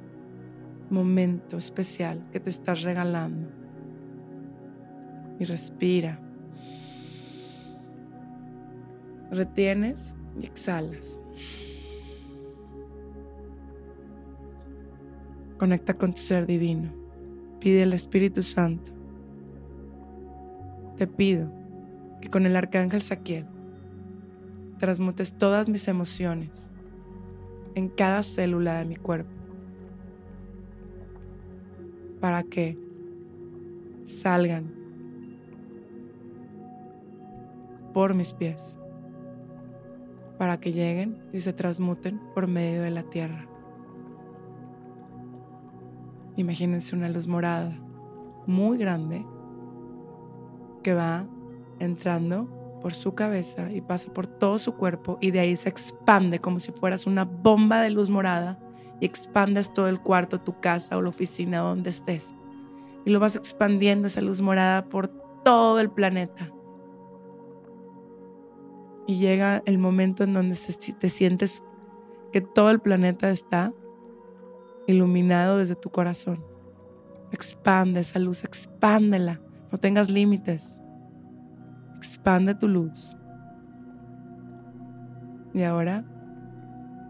momento 0.88 1.58
especial 1.58 2.26
que 2.32 2.40
te 2.40 2.48
estás 2.48 2.82
regalando. 2.82 3.50
Y 5.38 5.44
respira. 5.44 6.18
Retienes 9.30 10.16
y 10.40 10.46
exhalas. 10.46 11.22
Conecta 15.58 15.92
con 15.92 16.14
tu 16.14 16.20
ser 16.20 16.46
divino. 16.46 16.90
Pide 17.60 17.82
al 17.82 17.92
Espíritu 17.92 18.42
Santo 18.42 18.99
te 21.00 21.06
pido 21.06 21.50
que 22.20 22.28
con 22.28 22.44
el 22.44 22.54
arcángel 22.56 23.00
Saquiel 23.00 23.46
transmutes 24.76 25.32
todas 25.32 25.66
mis 25.70 25.88
emociones 25.88 26.72
en 27.74 27.88
cada 27.88 28.22
célula 28.22 28.80
de 28.80 28.84
mi 28.84 28.96
cuerpo 28.96 29.30
para 32.20 32.42
que 32.42 32.76
salgan 34.04 34.74
por 37.94 38.12
mis 38.12 38.34
pies 38.34 38.78
para 40.36 40.60
que 40.60 40.74
lleguen 40.74 41.16
y 41.32 41.40
se 41.40 41.54
transmuten 41.54 42.20
por 42.34 42.46
medio 42.46 42.82
de 42.82 42.90
la 42.90 43.04
tierra. 43.04 43.46
Imagínense 46.36 46.94
una 46.94 47.08
luz 47.08 47.26
morada 47.26 47.74
muy 48.46 48.76
grande 48.76 49.24
que 50.82 50.94
va 50.94 51.26
entrando 51.78 52.48
por 52.80 52.94
su 52.94 53.14
cabeza 53.14 53.70
y 53.70 53.80
pasa 53.80 54.12
por 54.12 54.26
todo 54.26 54.58
su 54.58 54.74
cuerpo 54.74 55.18
y 55.20 55.30
de 55.30 55.40
ahí 55.40 55.56
se 55.56 55.68
expande 55.68 56.38
como 56.38 56.58
si 56.58 56.72
fueras 56.72 57.06
una 57.06 57.24
bomba 57.24 57.80
de 57.80 57.90
luz 57.90 58.08
morada 58.08 58.58
y 59.00 59.06
expandes 59.06 59.72
todo 59.72 59.88
el 59.88 60.00
cuarto, 60.00 60.40
tu 60.40 60.60
casa 60.60 60.96
o 60.96 61.02
la 61.02 61.10
oficina 61.10 61.58
donde 61.58 61.90
estés. 61.90 62.34
Y 63.04 63.10
lo 63.10 63.20
vas 63.20 63.36
expandiendo 63.36 64.06
esa 64.06 64.20
luz 64.20 64.40
morada 64.40 64.84
por 64.86 65.08
todo 65.42 65.80
el 65.80 65.90
planeta 65.90 66.50
y 69.10 69.18
llega 69.18 69.60
el 69.66 69.78
momento 69.78 70.22
en 70.22 70.34
donde 70.34 70.56
te 71.00 71.08
sientes 71.08 71.64
que 72.32 72.40
todo 72.40 72.70
el 72.70 72.78
planeta 72.78 73.30
está 73.30 73.74
iluminado 74.86 75.58
desde 75.58 75.74
tu 75.74 75.90
corazón. 75.90 76.44
Expande 77.32 78.00
esa 78.00 78.20
luz, 78.20 78.44
expándela, 78.44 79.40
no 79.70 79.78
tengas 79.78 80.11
límites. 80.11 80.83
Expande 81.96 82.54
tu 82.54 82.68
luz. 82.68 83.16
Y 85.52 85.62
ahora 85.62 86.04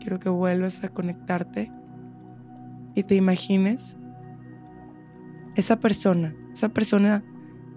quiero 0.00 0.18
que 0.18 0.28
vuelvas 0.28 0.82
a 0.82 0.88
conectarte 0.88 1.70
y 2.94 3.02
te 3.02 3.14
imagines 3.14 3.98
esa 5.56 5.78
persona, 5.78 6.34
esa 6.52 6.70
persona 6.70 7.22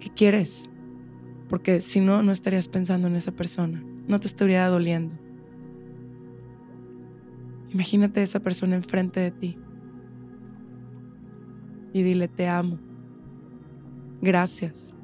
que 0.00 0.10
quieres, 0.10 0.70
porque 1.48 1.80
si 1.80 2.00
no, 2.00 2.22
no 2.22 2.32
estarías 2.32 2.68
pensando 2.68 3.08
en 3.08 3.16
esa 3.16 3.32
persona 3.32 3.84
no 4.06 4.20
te 4.20 4.26
estaría 4.26 4.66
doliendo. 4.68 5.16
Imagínate 7.70 8.22
esa 8.22 8.40
persona 8.40 8.76
enfrente 8.76 9.20
de 9.20 9.30
ti 9.30 9.58
y 11.92 12.02
dile, 12.02 12.28
te 12.28 12.48
amo. 12.48 12.78
Gracias. 14.24 14.94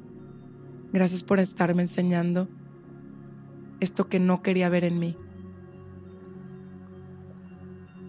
Gracias 0.91 1.21
por 1.21 1.37
estarme 1.37 1.83
enseñando 1.83 2.47
esto 3.79 4.09
que 4.09 4.19
no 4.19 4.41
quería 4.41 4.67
ver 4.67 4.83
en 4.83 4.97
mí. 4.97 5.15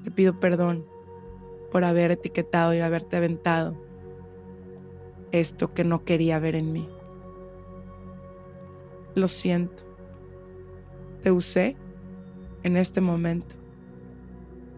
Te 0.05 0.11
pido 0.11 0.41
perdón 0.41 0.87
por 1.71 1.85
haber 1.85 2.13
etiquetado 2.13 2.73
y 2.73 2.79
haberte 2.79 3.19
aventado 3.19 3.77
esto 5.33 5.75
que 5.75 5.85
no 5.85 6.03
quería 6.03 6.39
ver 6.39 6.55
en 6.55 6.73
mí. 6.73 6.89
Lo 9.15 9.29
siento. 9.29 9.83
Te 11.21 11.31
usé 11.31 11.77
en 12.63 12.79
este 12.79 13.03
momento 13.03 13.55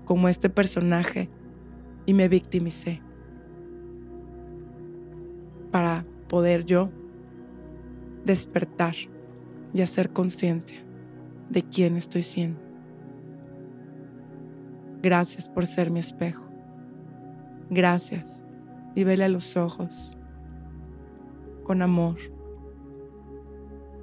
como 0.05 0.29
este 0.29 0.51
personaje 0.51 1.29
y 2.07 2.13
me 2.13 2.27
victimicé 2.27 3.01
para 5.71 6.05
poder 6.35 6.65
yo 6.65 6.91
despertar 8.25 8.97
y 9.73 9.83
hacer 9.83 10.11
conciencia 10.11 10.85
de 11.49 11.63
quién 11.63 11.97
estoy 11.97 12.25
siendo. 12.25 12.59
Gracias 15.01 15.49
por 15.49 15.65
ser 15.65 15.93
mi 15.93 16.01
espejo. 16.01 16.45
Gracias. 17.71 18.45
Y 18.97 19.05
vele 19.05 19.23
a 19.23 19.29
los 19.29 19.57
ojos 19.57 20.19
con 21.63 21.83
amor. 21.83 22.17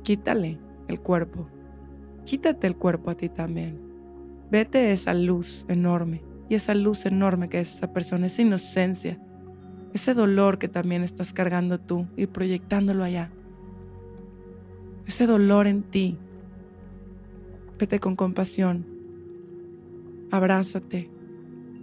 Quítale 0.04 0.58
el 0.88 1.02
cuerpo 1.02 1.50
quítate 2.24 2.66
el 2.66 2.78
cuerpo 2.78 3.12
a 3.12 3.16
ti 3.16 3.28
también. 3.28 3.78
Vete 4.50 4.94
esa 4.94 5.14
luz 5.14 5.66
enorme 5.68 6.24
y 6.48 6.56
esa 6.56 6.74
luz 6.76 7.06
enorme 7.06 7.50
que 7.50 7.60
es 7.60 7.76
esa 7.76 7.92
persona, 7.92 8.28
esa 8.28 8.42
inocencia, 8.42 9.20
ese 9.94 10.14
dolor 10.14 10.58
que 10.58 10.68
también 10.68 11.04
estás 11.04 11.34
cargando 11.34 11.80
tú 11.80 12.08
y 12.16 12.28
proyectándolo 12.28 13.04
allá. 13.04 13.32
Ese 15.06 15.26
dolor 15.28 15.68
en 15.68 15.84
ti. 15.84 16.18
Vete 17.78 18.00
con 18.00 18.16
compasión. 18.16 18.86
Abrázate. 20.32 21.10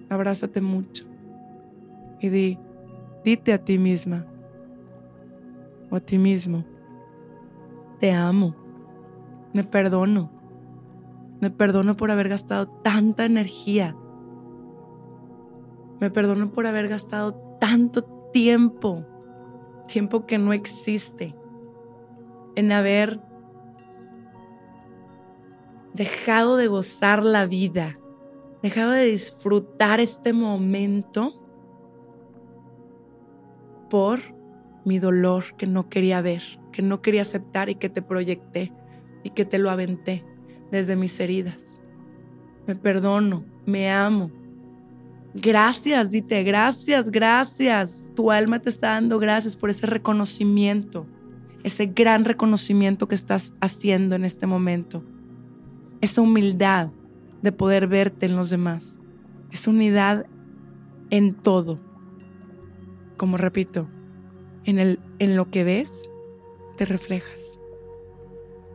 Abrázate 0.09 0.61
mucho. 0.61 1.05
Y 2.21 2.29
di, 2.31 2.59
dite 3.25 3.53
a 3.53 3.65
ti 3.65 3.79
misma 3.79 4.27
o 5.91 5.97
a 5.97 6.01
ti 6.01 6.19
mismo, 6.19 6.65
te 7.99 8.13
amo 8.13 8.69
me 9.53 9.65
perdono. 9.65 10.31
Me 11.41 11.51
perdono 11.51 11.97
por 11.97 12.11
haber 12.11 12.29
gastado 12.29 12.69
tanta 12.69 13.25
energía. 13.25 13.97
Me 16.01 16.11
perdono 16.11 16.51
por 16.51 16.67
haber 16.67 16.89
gastado 16.89 17.48
tanto 17.59 18.03
tiempo, 18.33 19.05
tiempo 19.87 20.27
que 20.27 20.39
no 20.39 20.53
existe, 20.53 21.35
en 22.57 22.73
haber 22.73 23.21
dejado 25.95 26.57
de 26.57 26.69
gozar 26.69 27.25
la 27.25 27.47
vida, 27.47 27.99
dejado 28.63 28.93
de 28.93 29.05
disfrutar 29.05 30.01
este 30.01 30.33
momento 30.33 31.33
por 33.91 34.21
mi 34.85 34.99
dolor 34.99 35.45
que 35.57 35.67
no 35.67 35.89
quería 35.89 36.21
ver, 36.21 36.43
que 36.73 36.83
no 36.83 37.03
quería 37.03 37.23
aceptar 37.23 37.69
y 37.69 37.75
que 37.75 37.89
te 37.89 38.03
proyecté 38.03 38.73
y 39.23 39.31
que 39.31 39.45
te 39.45 39.59
lo 39.59 39.71
aventé 39.71 40.25
desde 40.71 40.97
mis 40.97 41.19
heridas. 41.21 41.81
Me 42.67 42.77
perdono, 42.77 43.45
me 43.67 43.91
amo. 43.91 44.31
Gracias, 45.41 46.11
dite, 46.11 46.43
gracias, 46.43 47.11
gracias. 47.11 48.11
Tu 48.17 48.33
alma 48.33 48.59
te 48.61 48.69
está 48.69 48.89
dando 48.89 49.21
gracias 49.21 49.57
por 49.57 49.71
ese 49.71 49.87
reconocimiento, 49.87 51.07
ese 51.63 51.87
gran 51.87 52.25
reconocimiento 52.25 53.07
que 53.07 53.15
estás 53.15 53.55
haciendo 53.61 54.17
en 54.17 54.25
este 54.25 54.49
momento. 54.49 55.05
Esa 56.01 56.23
humildad 56.23 56.91
de 57.43 57.53
poder 57.53 57.87
verte 57.87 58.27
en 58.27 58.35
los 58.35 58.51
demás. 58.51 58.99
Esa 59.53 59.71
unidad 59.71 60.27
en 61.11 61.35
todo. 61.35 61.79
Como 63.17 63.37
repito, 63.37 63.89
en, 64.65 64.81
el, 64.81 64.99
en 65.21 65.37
lo 65.37 65.51
que 65.51 65.63
ves, 65.63 66.11
te 66.77 66.85
reflejas. 66.85 67.61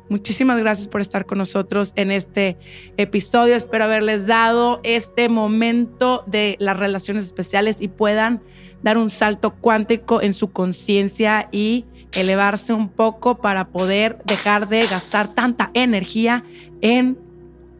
Muchísimas 0.09 0.59
gracias 0.59 0.87
por 0.87 1.01
estar 1.01 1.25
con 1.25 1.37
nosotros 1.37 1.93
en 1.95 2.11
este 2.11 2.57
episodio. 2.97 3.55
Espero 3.55 3.85
haberles 3.85 4.27
dado 4.27 4.79
este 4.83 5.29
momento 5.29 6.23
de 6.27 6.57
las 6.59 6.77
relaciones 6.77 7.23
especiales 7.23 7.81
y 7.81 7.87
puedan 7.87 8.41
dar 8.83 8.97
un 8.97 9.09
salto 9.09 9.55
cuántico 9.55 10.21
en 10.21 10.33
su 10.33 10.51
conciencia 10.51 11.47
y 11.51 11.85
elevarse 12.15 12.73
un 12.73 12.89
poco 12.89 13.35
para 13.35 13.69
poder 13.69 14.19
dejar 14.25 14.67
de 14.67 14.85
gastar 14.85 15.33
tanta 15.33 15.71
energía 15.73 16.43
en 16.81 17.17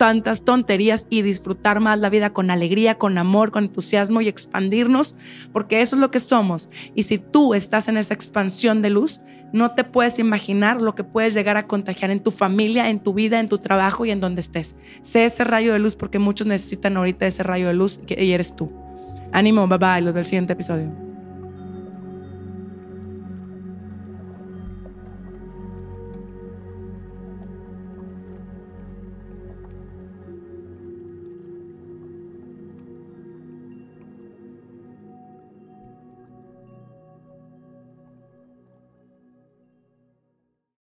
tantas 0.04 0.44
tonterías 0.44 1.08
y 1.10 1.22
disfrutar 1.22 1.80
más 1.80 1.98
la 1.98 2.10
vida 2.10 2.34
con 2.34 2.52
alegría, 2.52 2.98
con 2.98 3.18
amor, 3.18 3.52
con 3.52 3.64
entusiasmo 3.64 4.20
y 4.20 4.28
expandirnos, 4.28 5.16
porque 5.54 5.82
eso 5.82 5.96
es 5.96 6.02
lo 6.02 6.12
que 6.12 6.20
somos. 6.20 6.68
Y 6.94 7.04
si 7.04 7.20
tú 7.20 7.54
estás 7.54 7.88
en 7.88 7.96
esa 7.96 8.14
expansión 8.14 8.82
de 8.82 8.90
luz, 8.90 9.22
no 9.54 9.76
te 9.76 9.86
puedes 9.86 10.20
imaginar 10.20 10.82
lo 10.82 10.94
que 10.94 11.06
puedes 11.06 11.34
llegar 11.34 11.56
a 11.56 11.68
contagiar 11.68 12.12
en 12.12 12.22
tu 12.22 12.32
familia, 12.32 12.90
en 12.90 13.00
tu 13.00 13.14
vida, 13.14 13.40
en 13.40 13.48
tu 13.48 13.60
trabajo 13.60 14.04
y 14.04 14.12
en 14.12 14.20
donde 14.20 14.42
estés. 14.42 14.76
Sé 15.04 15.24
ese 15.24 15.46
rayo 15.46 15.72
de 15.72 15.80
luz 15.80 15.96
porque 15.96 16.20
muchos 16.20 16.48
necesitan 16.48 16.98
ahorita 16.98 17.26
ese 17.26 17.44
rayo 17.44 17.70
de 17.70 17.74
luz 17.74 18.02
y 18.06 18.32
eres 18.32 18.58
tú. 18.58 18.74
Ánimo, 19.32 19.70
bye 19.70 19.78
bye, 19.78 20.02
los 20.02 20.14
del 20.14 20.26
siguiente 20.26 20.52
episodio. 20.52 21.03